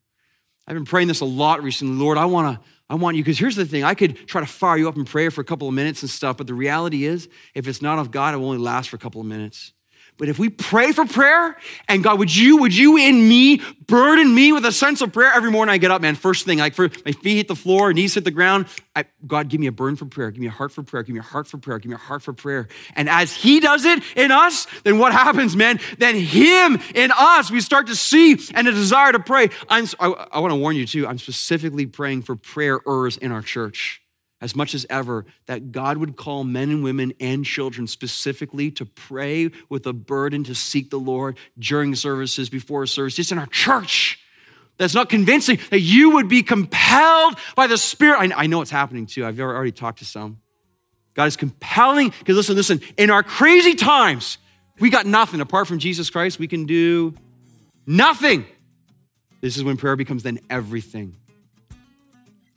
I've 0.68 0.74
been 0.74 0.84
praying 0.84 1.08
this 1.08 1.22
a 1.22 1.24
lot 1.24 1.62
recently. 1.62 1.96
Lord, 1.96 2.18
I 2.18 2.26
want 2.26 2.60
to 2.60 2.66
I 2.90 2.94
want 2.94 3.16
you, 3.16 3.22
because 3.22 3.38
here's 3.38 3.56
the 3.56 3.66
thing 3.66 3.84
I 3.84 3.94
could 3.94 4.26
try 4.26 4.40
to 4.40 4.46
fire 4.46 4.76
you 4.76 4.88
up 4.88 4.96
in 4.96 5.04
prayer 5.04 5.30
for 5.30 5.40
a 5.40 5.44
couple 5.44 5.68
of 5.68 5.74
minutes 5.74 6.02
and 6.02 6.10
stuff, 6.10 6.38
but 6.38 6.46
the 6.46 6.54
reality 6.54 7.04
is, 7.04 7.28
if 7.54 7.68
it's 7.68 7.82
not 7.82 7.98
of 7.98 8.10
God, 8.10 8.34
it 8.34 8.38
will 8.38 8.46
only 8.46 8.58
last 8.58 8.88
for 8.88 8.96
a 8.96 8.98
couple 8.98 9.20
of 9.20 9.26
minutes. 9.26 9.72
But 10.18 10.28
if 10.28 10.38
we 10.38 10.48
pray 10.48 10.90
for 10.90 11.04
prayer, 11.04 11.56
and 11.86 12.02
God, 12.02 12.18
would 12.18 12.34
you, 12.34 12.56
would 12.58 12.76
you 12.76 12.96
in 12.96 13.28
me 13.28 13.62
burden 13.86 14.34
me 14.34 14.52
with 14.52 14.64
a 14.64 14.72
sense 14.72 15.00
of 15.00 15.12
prayer 15.12 15.32
every 15.32 15.50
morning 15.52 15.72
I 15.72 15.78
get 15.78 15.92
up, 15.92 16.02
man? 16.02 16.16
First 16.16 16.44
thing, 16.44 16.58
like 16.58 16.74
for 16.74 16.90
my 17.06 17.12
feet 17.12 17.36
hit 17.36 17.48
the 17.48 17.54
floor, 17.54 17.92
knees 17.92 18.14
hit 18.14 18.24
the 18.24 18.32
ground. 18.32 18.66
I, 18.96 19.04
God, 19.24 19.48
give 19.48 19.60
me 19.60 19.68
a 19.68 19.72
burden 19.72 19.94
for 19.94 20.06
prayer. 20.06 20.32
Give 20.32 20.40
me 20.40 20.48
a 20.48 20.50
heart 20.50 20.72
for 20.72 20.82
prayer. 20.82 21.04
Give 21.04 21.14
me 21.14 21.20
a 21.20 21.22
heart 21.22 21.46
for 21.46 21.56
prayer. 21.56 21.78
Give 21.78 21.90
me 21.90 21.94
a 21.94 21.98
heart 21.98 22.22
for 22.22 22.32
prayer. 22.32 22.66
And 22.96 23.08
as 23.08 23.32
He 23.32 23.60
does 23.60 23.84
it 23.84 24.02
in 24.16 24.32
us, 24.32 24.66
then 24.82 24.98
what 24.98 25.12
happens, 25.12 25.54
man? 25.54 25.78
Then 25.98 26.16
Him 26.16 26.80
in 26.96 27.12
us, 27.16 27.50
we 27.50 27.60
start 27.60 27.86
to 27.86 27.94
see 27.94 28.38
and 28.54 28.66
a 28.66 28.72
desire 28.72 29.12
to 29.12 29.20
pray. 29.20 29.50
I'm, 29.68 29.86
I, 30.00 30.08
I 30.32 30.40
want 30.40 30.50
to 30.50 30.56
warn 30.56 30.74
you 30.74 30.84
too. 30.84 31.06
I'm 31.06 31.18
specifically 31.18 31.86
praying 31.86 32.22
for 32.22 32.34
prayerers 32.34 33.16
in 33.16 33.30
our 33.30 33.42
church 33.42 34.02
as 34.40 34.54
much 34.54 34.74
as 34.74 34.86
ever 34.88 35.26
that 35.46 35.72
God 35.72 35.96
would 35.96 36.16
call 36.16 36.44
men 36.44 36.70
and 36.70 36.84
women 36.84 37.12
and 37.18 37.44
children 37.44 37.86
specifically 37.86 38.70
to 38.72 38.86
pray 38.86 39.50
with 39.68 39.86
a 39.86 39.92
burden 39.92 40.44
to 40.44 40.54
seek 40.54 40.90
the 40.90 40.98
Lord 40.98 41.36
during 41.58 41.94
services, 41.94 42.48
before 42.48 42.86
services, 42.86 43.32
in 43.32 43.38
our 43.38 43.46
church. 43.46 44.20
That's 44.76 44.94
not 44.94 45.08
convincing, 45.08 45.58
that 45.70 45.80
you 45.80 46.10
would 46.10 46.28
be 46.28 46.44
compelled 46.44 47.36
by 47.56 47.66
the 47.66 47.76
Spirit. 47.76 48.32
I 48.36 48.46
know 48.46 48.62
it's 48.62 48.70
happening 48.70 49.06
too. 49.06 49.26
I've 49.26 49.40
already 49.40 49.72
talked 49.72 49.98
to 49.98 50.04
some. 50.04 50.40
God 51.14 51.24
is 51.24 51.36
compelling, 51.36 52.10
because 52.20 52.36
listen, 52.36 52.54
listen, 52.54 52.80
in 52.96 53.10
our 53.10 53.24
crazy 53.24 53.74
times, 53.74 54.38
we 54.78 54.88
got 54.88 55.04
nothing. 55.04 55.40
Apart 55.40 55.66
from 55.66 55.80
Jesus 55.80 56.10
Christ, 56.10 56.38
we 56.38 56.46
can 56.46 56.64
do 56.64 57.12
nothing. 57.86 58.46
This 59.40 59.56
is 59.56 59.64
when 59.64 59.76
prayer 59.76 59.96
becomes 59.96 60.22
then 60.22 60.38
everything. 60.48 61.16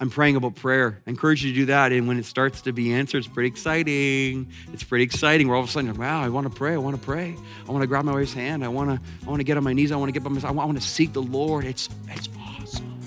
I'm 0.01 0.09
praying 0.09 0.35
about 0.35 0.55
prayer. 0.55 0.99
I 1.05 1.11
encourage 1.11 1.45
you 1.45 1.51
to 1.51 1.55
do 1.55 1.65
that. 1.67 1.91
And 1.91 2.07
when 2.07 2.17
it 2.17 2.25
starts 2.25 2.61
to 2.61 2.73
be 2.73 2.91
answered, 2.91 3.19
it's 3.19 3.27
pretty 3.27 3.49
exciting. 3.49 4.51
It's 4.73 4.83
pretty 4.83 5.03
exciting. 5.03 5.47
Where 5.47 5.55
all 5.55 5.61
of 5.61 5.69
a 5.69 5.71
sudden, 5.71 5.95
wow, 5.95 6.23
I 6.23 6.29
want 6.29 6.47
to 6.47 6.53
pray. 6.53 6.73
I 6.73 6.77
want 6.77 6.99
to 6.99 7.01
pray. 7.01 7.35
I 7.67 7.71
want 7.71 7.83
to 7.83 7.87
grab 7.87 8.03
my 8.03 8.13
wife's 8.13 8.33
hand. 8.33 8.65
I 8.65 8.67
want 8.67 8.89
to, 8.89 8.99
I 9.23 9.29
want 9.29 9.41
to 9.41 9.43
get 9.43 9.57
on 9.57 9.63
my 9.63 9.73
knees. 9.73 9.91
I 9.91 9.97
want 9.97 10.09
to 10.09 10.11
get 10.11 10.23
by 10.23 10.31
myself. 10.31 10.49
I 10.49 10.55
want, 10.55 10.63
I 10.63 10.65
want 10.65 10.81
to 10.81 10.87
seek 10.87 11.13
the 11.13 11.21
Lord. 11.21 11.65
It's, 11.65 11.87
it's 12.07 12.29
awesome. 12.39 12.99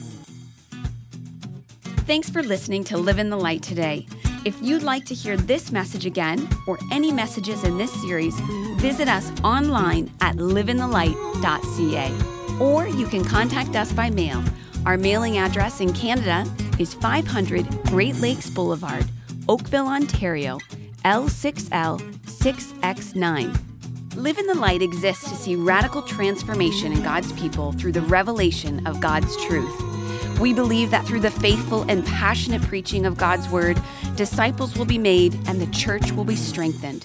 Thanks 2.06 2.30
for 2.30 2.44
listening 2.44 2.84
to 2.84 2.96
Live 2.96 3.18
in 3.18 3.28
the 3.28 3.38
Light 3.38 3.64
today. 3.64 4.06
If 4.44 4.62
you'd 4.62 4.84
like 4.84 5.04
to 5.06 5.14
hear 5.14 5.36
this 5.36 5.72
message 5.72 6.06
again 6.06 6.48
or 6.68 6.78
any 6.92 7.10
messages 7.10 7.64
in 7.64 7.76
this 7.76 7.92
series, 8.02 8.38
visit 8.76 9.08
us 9.08 9.32
online 9.42 10.12
at 10.20 10.36
liveinthelight.ca. 10.36 12.12
Or 12.60 12.86
you 12.86 13.08
can 13.08 13.24
contact 13.24 13.74
us 13.74 13.92
by 13.92 14.10
mail. 14.10 14.44
Our 14.86 14.96
mailing 14.96 15.38
address 15.38 15.80
in 15.80 15.92
Canada 15.92 16.44
is 16.78 16.94
500 16.94 17.66
Great 17.84 18.16
Lakes 18.16 18.50
Boulevard, 18.50 19.04
Oakville, 19.48 19.88
Ontario, 19.88 20.58
L6L 21.04 22.00
6X9. 22.24 24.16
Live 24.16 24.38
in 24.38 24.46
the 24.46 24.54
Light 24.54 24.82
exists 24.82 25.28
to 25.28 25.36
see 25.36 25.56
radical 25.56 26.02
transformation 26.02 26.92
in 26.92 27.02
God's 27.02 27.32
people 27.32 27.72
through 27.72 27.92
the 27.92 28.00
revelation 28.02 28.86
of 28.86 29.00
God's 29.00 29.36
truth. 29.44 30.38
We 30.40 30.52
believe 30.52 30.90
that 30.90 31.06
through 31.06 31.20
the 31.20 31.30
faithful 31.30 31.82
and 31.88 32.04
passionate 32.06 32.62
preaching 32.62 33.06
of 33.06 33.16
God's 33.16 33.48
Word, 33.48 33.80
disciples 34.16 34.76
will 34.76 34.84
be 34.84 34.98
made 34.98 35.34
and 35.46 35.60
the 35.60 35.66
church 35.72 36.12
will 36.12 36.24
be 36.24 36.36
strengthened. 36.36 37.04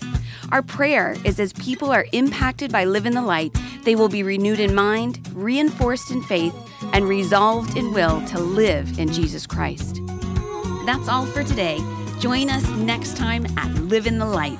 Our 0.51 0.61
prayer 0.61 1.15
is 1.23 1.39
as 1.39 1.53
people 1.53 1.91
are 1.91 2.07
impacted 2.11 2.71
by 2.71 2.85
Live 2.85 3.05
in 3.05 3.13
the 3.13 3.21
Light, 3.21 3.55
they 3.83 3.95
will 3.95 4.09
be 4.09 4.23
renewed 4.23 4.59
in 4.59 4.73
mind, 4.73 5.19
reinforced 5.33 6.11
in 6.11 6.23
faith, 6.23 6.55
and 6.93 7.07
resolved 7.07 7.77
in 7.77 7.93
will 7.93 8.25
to 8.27 8.39
live 8.39 8.99
in 8.99 9.11
Jesus 9.11 9.45
Christ. 9.45 10.01
That's 10.85 11.07
all 11.07 11.25
for 11.25 11.43
today. 11.43 11.79
Join 12.19 12.49
us 12.49 12.67
next 12.77 13.17
time 13.17 13.45
at 13.57 13.73
Live 13.75 14.07
in 14.07 14.17
the 14.17 14.25
Light. 14.25 14.57